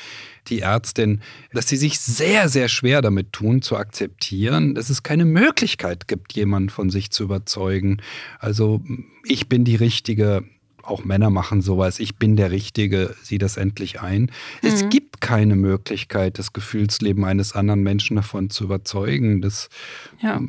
die 0.48 0.62
Ärztin, 0.62 1.22
dass 1.52 1.68
sie 1.68 1.78
sich 1.78 2.00
sehr, 2.00 2.50
sehr 2.50 2.70
schwer 2.70 3.02
damit 3.02 3.34
tun, 3.34 3.62
zu 3.62 3.78
akzeptieren, 3.78 4.74
dass 4.74 4.90
es 4.90 5.04
keine 5.04 5.26
Möglichkeit 5.26 6.08
gibt, 6.08 6.34
jemanden 6.34 6.70
von 6.70 6.90
sich 6.90 7.12
zu 7.12 7.24
überzeugen. 7.24 8.02
Also 8.40 8.82
ich 9.26 9.50
bin 9.50 9.66
die 9.66 9.76
Richtige, 9.76 10.44
auch 10.84 11.04
Männer 11.06 11.30
machen 11.30 11.62
sowas, 11.62 12.00
ich 12.00 12.18
bin 12.18 12.36
der 12.36 12.52
Richtige, 12.52 13.16
sieh 13.24 13.38
das 13.38 13.58
endlich 13.58 14.02
ein. 14.02 14.24
Mhm. 14.24 14.30
Es 14.62 14.90
gibt 14.90 15.22
keine 15.22 15.56
Möglichkeit, 15.56 16.38
das 16.38 16.54
Gefühlsleben 16.54 17.24
eines 17.24 17.54
anderen 17.54 17.82
Menschen 17.82 18.16
davon 18.16 18.50
zu 18.50 18.66
überzeugen, 18.66 19.42
dass 19.42 19.70
ja. 20.22 20.42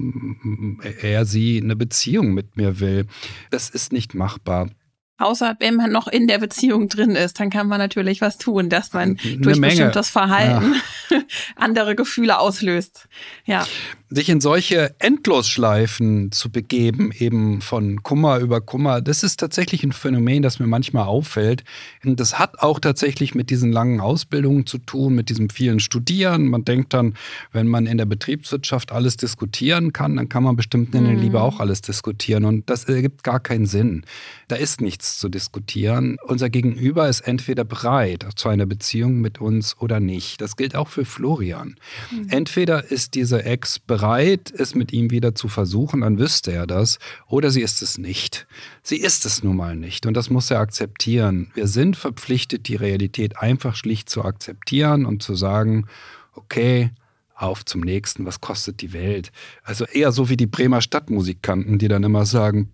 er 1.01 1.25
sie 1.25 1.61
eine 1.63 1.77
Beziehung 1.77 2.35
mit 2.35 2.57
mir 2.57 2.81
will. 2.81 3.07
Das 3.51 3.71
ist 3.71 3.93
nicht 3.93 4.15
machbar. 4.15 4.69
Außer 5.17 5.57
wenn 5.61 5.77
man 5.77 5.93
noch 5.93 6.09
in 6.09 6.27
der 6.27 6.39
Beziehung 6.39 6.89
drin 6.89 7.11
ist, 7.11 7.39
dann 7.39 7.49
kann 7.51 7.69
man 7.69 7.79
natürlich 7.79 8.21
was 8.21 8.37
tun, 8.37 8.69
dass 8.69 8.93
man 8.93 9.17
Eine 9.23 9.39
durch 9.39 9.59
Menge. 9.59 9.75
bestimmtes 9.75 10.11
Verhalten 10.11 10.75
ja. 11.11 11.21
andere 11.57 11.95
Gefühle 11.95 12.39
auslöst. 12.39 13.09
Ja 13.45 13.65
sich 14.15 14.29
in 14.29 14.41
solche 14.41 14.95
Endlosschleifen 14.99 16.31
zu 16.31 16.51
begeben, 16.51 17.11
eben 17.19 17.61
von 17.61 18.03
Kummer 18.03 18.39
über 18.39 18.61
Kummer, 18.61 19.01
das 19.01 19.23
ist 19.23 19.41
tatsächlich 19.41 19.83
ein 19.83 19.93
Phänomen, 19.93 20.43
das 20.43 20.59
mir 20.59 20.67
manchmal 20.67 21.07
auffällt. 21.07 21.65
Und 22.05 22.21
das 22.21 22.39
hat 22.39 22.61
auch 22.61 22.79
tatsächlich 22.79 23.35
mit 23.35 23.51
diesen 23.51 23.73
langen 23.73 24.01
Ausbildungen 24.01 24.67
zu 24.67 24.79
tun, 24.79 25.15
mit 25.15 25.31
diesem 25.31 25.51
vielen 25.51 25.81
Studieren. 25.81 26.49
Man 26.49 26.65
denkt 26.65 26.95
dann, 26.95 27.15
wenn 27.53 27.67
man 27.67 27.87
in 27.87 27.99
der 27.99 28.07
Betriebswirtschaft 28.07 28.93
alles 28.93 29.17
diskutieren 29.17 29.93
kann, 29.93 30.17
dann 30.17 30.29
kann 30.29 30.45
man 30.45 30.57
bestimmt 30.57 30.95
in 30.95 31.05
der 31.05 31.15
Liebe 31.15 31.39
mhm. 31.39 31.45
auch 31.45 31.61
alles 31.61 31.83
diskutieren. 31.83 32.45
Und 32.45 32.71
das 32.71 32.85
ergibt 32.85 33.25
gar 33.25 33.41
keinen 33.41 33.67
Sinn. 33.67 34.05
Da 34.49 34.57
ist 34.57 34.81
nichts 34.81 35.04
zu 35.05 35.29
diskutieren. 35.29 36.17
Unser 36.25 36.51
Gegenüber 36.51 37.09
ist 37.09 37.21
entweder 37.21 37.65
bereit 37.65 38.27
zu 38.37 38.49
einer 38.49 38.67
Beziehung 38.67 39.21
mit 39.21 39.41
uns 39.41 39.77
oder 39.79 40.01
nicht. 40.01 40.41
Das 40.41 40.57
gilt 40.57 40.75
auch 40.75 40.89
für 40.89 41.05
Florian. 41.05 41.77
Mhm. 42.11 42.29
Entweder 42.31 42.91
ist 42.91 43.15
diese 43.15 43.45
Ex 43.45 43.79
bereit, 43.79 44.53
es 44.57 44.75
mit 44.75 44.93
ihm 44.93 45.11
wieder 45.11 45.35
zu 45.35 45.49
versuchen, 45.49 46.01
dann 46.01 46.19
wüsste 46.19 46.53
er 46.53 46.67
das. 46.67 46.99
Oder 47.29 47.51
sie 47.51 47.63
ist 47.63 47.83
es 47.83 47.99
nicht. 47.99 48.47
Sie 48.83 48.97
ist 48.97 49.27
es 49.27 49.43
nun 49.43 49.57
mal 49.57 49.77
nicht. 49.77 50.07
Und 50.07 50.15
das 50.15 50.31
muss 50.31 50.51
er 50.51 50.61
akzeptieren. 50.61 51.51
Wir 51.55 51.69
sind 51.69 51.97
verpflichtet, 51.97 52.69
die 52.69 52.77
Realität 52.77 53.39
einfach 53.39 53.77
schlicht 53.77 54.09
zu 54.09 54.25
akzeptieren 54.25 55.07
und 55.07 55.23
zu 55.23 55.35
sagen, 55.35 55.87
okay, 56.35 56.91
auf 57.35 57.65
zum 57.65 57.81
nächsten, 57.81 58.27
was 58.27 58.41
kostet 58.41 58.81
die 58.81 58.93
Welt? 58.93 59.33
Also 59.65 59.85
eher 59.87 60.13
so 60.13 60.29
wie 60.29 60.37
die 60.37 60.47
Bremer 60.47 60.81
Stadtmusikanten, 60.81 61.79
die 61.79 61.89
dann 61.89 62.05
immer 62.05 62.27
sagen, 62.27 62.71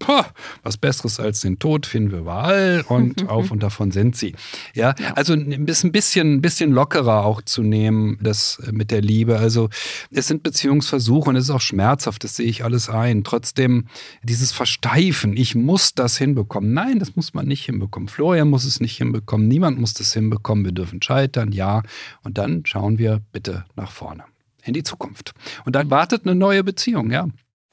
was 0.63 0.77
Besseres 0.77 1.19
als 1.19 1.41
den 1.41 1.59
Tod 1.59 1.87
finden 1.87 2.13
wir 2.13 2.19
überall 2.21 2.85
und 2.89 3.29
auf 3.29 3.51
und 3.51 3.63
davon 3.63 3.91
sind 3.91 4.17
sie. 4.17 4.35
Ja, 4.75 4.95
ja. 4.99 5.15
also 5.15 5.33
ein 5.33 5.65
bisschen, 5.65 6.35
ein 6.35 6.41
bisschen 6.43 6.73
lockerer 6.73 7.25
auch 7.25 7.43
zu 7.43 7.63
nehmen, 7.63 8.19
das 8.21 8.63
mit 8.71 8.91
der 8.91 9.01
Liebe. 9.01 9.39
Also 9.39 9.71
es 10.11 10.27
sind 10.27 10.43
Beziehungsversuche 10.43 11.31
und 11.31 11.37
es 11.37 11.45
ist 11.45 11.51
auch 11.51 11.61
schmerzhaft, 11.61 12.25
das 12.25 12.37
sehe 12.37 12.47
ich 12.47 12.65
alles 12.65 12.89
ein. 12.91 13.25
Trotzdem 13.25 13.87
dieses 14.23 14.53
Versteifen, 14.53 15.37
ich 15.37 15.55
muss 15.55 15.95
das 15.95 16.19
hinbekommen. 16.19 16.75
Nein, 16.75 16.99
das 16.99 17.17
muss 17.17 17.33
man 17.33 17.47
nicht 17.47 17.65
hinbekommen. 17.65 18.09
Florian 18.09 18.51
muss 18.51 18.65
es 18.65 18.81
nicht 18.81 18.97
hinbekommen, 18.97 19.49
niemand 19.49 19.81
muss 19.81 19.95
das 19.95 20.13
hinbekommen. 20.13 20.65
Wir 20.65 20.73
dürfen 20.73 21.01
scheitern, 21.01 21.53
ja. 21.53 21.83
Und 22.23 22.37
dann 22.37 22.63
schauen 22.67 22.99
wir 22.99 23.23
bitte 23.33 23.65
nach 23.77 23.91
vorne 23.91 24.25
in 24.65 24.75
die 24.75 24.83
Zukunft. 24.83 25.33
Und 25.65 25.75
dann 25.75 25.91
wartet 25.91 26.25
eine 26.25 26.35
neue 26.35 26.65
Beziehung, 26.65 27.11
ja. 27.11 27.29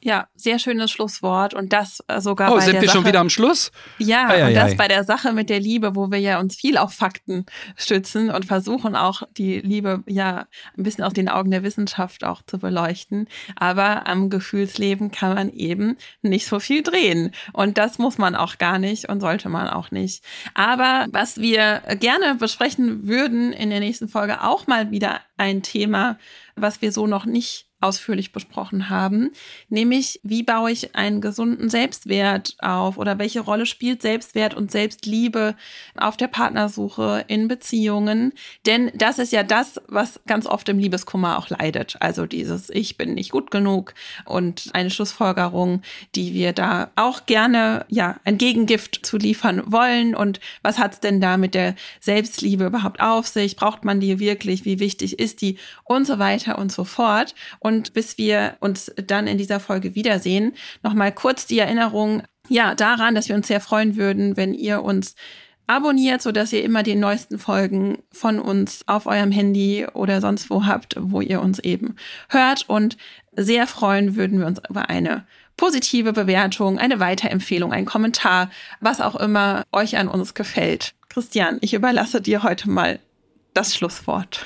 Ja, 0.08 0.30
sehr 0.36 0.58
schönes 0.58 0.90
Schlusswort 0.90 1.54
und 1.54 1.74
das 1.74 2.02
äh, 2.08 2.22
sogar 2.22 2.54
oh, 2.54 2.56
bei 2.56 2.62
sind 2.62 2.76
der 2.76 2.82
wir 2.82 2.88
Sache, 2.88 2.98
schon 2.98 3.06
wieder 3.06 3.20
am 3.20 3.30
Schluss? 3.30 3.74
Ja, 3.98 4.30
ei, 4.30 4.42
ei, 4.42 4.48
und 4.48 4.54
das 4.54 4.72
ei. 4.72 4.76
bei 4.76 4.88
der 4.88 5.04
Sache 5.04 5.34
mit 5.34 5.50
der 5.50 5.60
Liebe, 5.60 5.98
wo 5.98 6.10
wir 6.10 6.18
ja 6.18 6.40
uns 6.40 6.56
viel 6.56 6.78
auf 6.78 6.94
Fakten 6.94 7.46
stützen 7.76 8.30
und 8.30 8.46
versuchen 8.46 8.96
auch 8.96 9.24
die 9.36 9.60
Liebe 9.60 10.04
ja 10.08 10.48
ein 10.78 10.84
bisschen 10.84 11.04
aus 11.04 11.12
den 11.12 11.28
Augen 11.28 11.52
der 11.52 11.62
Wissenschaft 11.62 12.24
auch 12.24 12.42
zu 12.42 12.58
beleuchten. 12.58 13.28
Aber 13.58 14.08
am 14.08 14.30
Gefühlsleben 14.30 15.12
kann 15.12 15.36
man 15.36 15.50
eben 15.50 15.98
nicht 16.22 16.48
so 16.48 16.62
viel 16.62 16.84
drehen 16.84 17.34
und 17.52 17.78
das 17.78 17.98
muss 17.98 18.18
man 18.18 18.34
auch 18.34 18.60
gar 18.60 18.80
nicht 18.80 19.10
und 19.10 19.20
sollte 19.20 19.50
man 19.50 19.68
auch 19.68 19.92
nicht. 19.92 20.24
Aber 20.54 21.08
was 21.12 21.42
wir 21.42 21.82
gerne 22.00 22.36
besprechen 22.36 23.10
würden 23.10 23.52
in 23.52 23.72
der 23.72 23.82
nächsten 23.82 24.08
Folge 24.08 24.42
auch 24.42 24.68
mal 24.68 24.90
wieder 24.90 25.20
ein 25.36 25.64
Thema, 25.64 26.18
was 26.56 26.82
wir 26.82 26.94
so 26.94 27.08
noch 27.08 27.26
nicht 27.26 27.67
ausführlich 27.80 28.32
besprochen 28.32 28.90
haben, 28.90 29.32
nämlich 29.70 30.20
wie 30.24 30.42
baue 30.42 30.72
ich 30.72 30.96
einen 30.96 31.22
gesunden 31.22 31.70
Selbstwert 31.70 32.56
auf 32.60 32.98
oder 32.98 33.20
welche 33.20 33.42
Rolle 33.42 33.68
spielt 33.68 34.02
Selbstwert 34.02 34.56
und 34.56 34.72
Selbstliebe 34.72 35.56
auf 35.96 36.18
der 36.18 36.28
Partnersuche 36.28 37.24
in 37.28 37.48
Beziehungen. 37.48 38.34
Denn 38.66 38.92
das 38.96 39.20
ist 39.20 39.32
ja 39.32 39.44
das, 39.44 39.80
was 39.88 40.20
ganz 40.26 40.48
oft 40.48 40.68
im 40.70 40.80
Liebeskummer 40.80 41.38
auch 41.38 41.50
leidet. 41.50 41.98
Also 42.00 42.26
dieses 42.26 42.72
Ich 42.72 42.98
bin 42.98 43.14
nicht 43.14 43.32
gut 43.32 43.52
genug 43.52 43.94
und 44.26 44.70
eine 44.74 44.90
Schlussfolgerung, 44.90 45.84
die 46.16 46.34
wir 46.34 46.54
da 46.54 46.90
auch 46.96 47.28
gerne 47.28 47.86
ja 47.90 48.20
ein 48.24 48.40
Gegengift 48.40 49.06
zu 49.06 49.18
liefern 49.18 49.62
wollen. 49.72 50.16
Und 50.16 50.40
was 50.64 50.80
hat's 50.80 51.00
denn 51.00 51.22
da 51.22 51.38
mit 51.38 51.54
der 51.54 51.76
Selbstliebe 52.00 52.66
überhaupt 52.66 53.02
auf 53.02 53.28
sich? 53.28 53.56
Braucht 53.56 53.86
man 53.86 54.00
die 54.00 54.20
wirklich? 54.20 54.66
Wie 54.66 54.80
wichtig 54.80 55.20
ist 55.20 55.42
die? 55.42 55.58
Und 55.84 56.08
so 56.08 56.18
weiter 56.18 56.58
und 56.58 56.72
so 56.72 56.84
fort. 56.84 57.36
Bis 57.94 58.18
wir 58.18 58.58
uns 58.60 58.92
dann 58.96 59.28
in 59.28 59.38
dieser 59.38 59.60
Folge 59.60 59.96
wiedersehen, 59.96 60.54
nochmal 60.84 61.12
kurz 61.12 61.46
die 61.46 61.60
Erinnerung, 61.60 62.24
ja, 62.50 62.76
daran, 62.76 63.16
dass 63.16 63.30
wir 63.30 63.36
uns 63.36 63.48
sehr 63.48 63.60
freuen 63.60 63.96
würden, 63.96 64.38
wenn 64.38 64.54
ihr 64.54 64.84
uns 64.84 65.16
abonniert, 65.68 66.22
so 66.22 66.32
dass 66.32 66.54
ihr 66.54 66.64
immer 66.64 66.82
die 66.82 66.96
neuesten 66.96 67.38
Folgen 67.38 68.00
von 68.12 68.40
uns 68.40 68.88
auf 68.88 69.06
eurem 69.06 69.32
Handy 69.32 69.86
oder 69.94 70.22
sonst 70.22 70.50
wo 70.50 70.66
habt, 70.66 70.96
wo 70.98 71.22
ihr 71.22 71.42
uns 71.42 71.60
eben 71.60 71.98
hört. 72.30 72.68
Und 72.70 72.98
sehr 73.36 73.68
freuen 73.68 74.16
würden 74.16 74.40
wir 74.40 74.48
uns 74.48 74.62
über 74.70 74.90
eine 74.90 75.26
positive 75.58 76.14
Bewertung, 76.14 76.80
eine 76.80 77.00
Weiterempfehlung, 77.00 77.74
ein 77.74 77.86
Kommentar, 77.86 78.50
was 78.80 79.02
auch 79.02 79.16
immer 79.16 79.64
euch 79.72 79.98
an 79.98 80.08
uns 80.08 80.34
gefällt. 80.34 80.94
Christian, 81.10 81.58
ich 81.62 81.74
überlasse 81.74 82.22
dir 82.22 82.44
heute 82.44 82.70
mal 82.70 83.00
das 83.54 83.76
Schlusswort. 83.76 84.46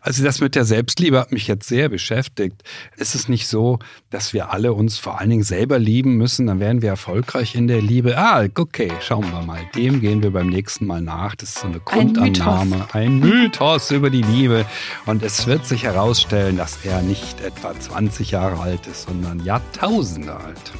Also 0.00 0.24
das 0.24 0.40
mit 0.40 0.54
der 0.54 0.64
Selbstliebe 0.64 1.18
hat 1.18 1.32
mich 1.32 1.46
jetzt 1.46 1.68
sehr 1.68 1.88
beschäftigt. 1.88 2.62
Ist 2.96 3.14
es 3.14 3.28
nicht 3.28 3.46
so, 3.46 3.78
dass 4.08 4.32
wir 4.32 4.50
alle 4.50 4.72
uns 4.72 4.98
vor 4.98 5.20
allen 5.20 5.30
Dingen 5.30 5.42
selber 5.42 5.78
lieben 5.78 6.16
müssen? 6.16 6.46
Dann 6.46 6.60
wären 6.60 6.80
wir 6.82 6.88
erfolgreich 6.88 7.54
in 7.54 7.68
der 7.68 7.82
Liebe. 7.82 8.16
Ah, 8.16 8.46
okay, 8.56 8.90
schauen 9.00 9.30
wir 9.30 9.42
mal. 9.42 9.60
Dem 9.74 10.00
gehen 10.00 10.22
wir 10.22 10.30
beim 10.30 10.48
nächsten 10.48 10.86
Mal 10.86 11.02
nach. 11.02 11.34
Das 11.34 11.50
ist 11.50 11.58
so 11.60 11.66
eine 11.66 11.80
Grundannahme. 11.80 12.86
Ein 12.92 13.18
Mythos, 13.18 13.30
ein 13.30 13.40
Mythos 13.40 13.90
über 13.90 14.10
die 14.10 14.22
Liebe. 14.22 14.64
Und 15.06 15.22
es 15.22 15.46
wird 15.46 15.66
sich 15.66 15.84
herausstellen, 15.84 16.56
dass 16.56 16.78
er 16.84 17.02
nicht 17.02 17.40
etwa 17.40 17.78
20 17.78 18.30
Jahre 18.30 18.60
alt 18.60 18.86
ist, 18.86 19.02
sondern 19.02 19.44
Jahrtausende 19.44 20.34
alt. 20.34 20.72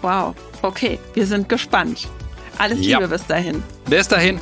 Wow, 0.00 0.34
okay, 0.62 0.98
wir 1.14 1.26
sind 1.26 1.48
gespannt. 1.48 2.08
Alles 2.58 2.78
Liebe 2.78 3.02
ja. 3.02 3.06
bis 3.06 3.26
dahin. 3.26 3.62
Bis 3.88 4.08
dahin. 4.08 4.40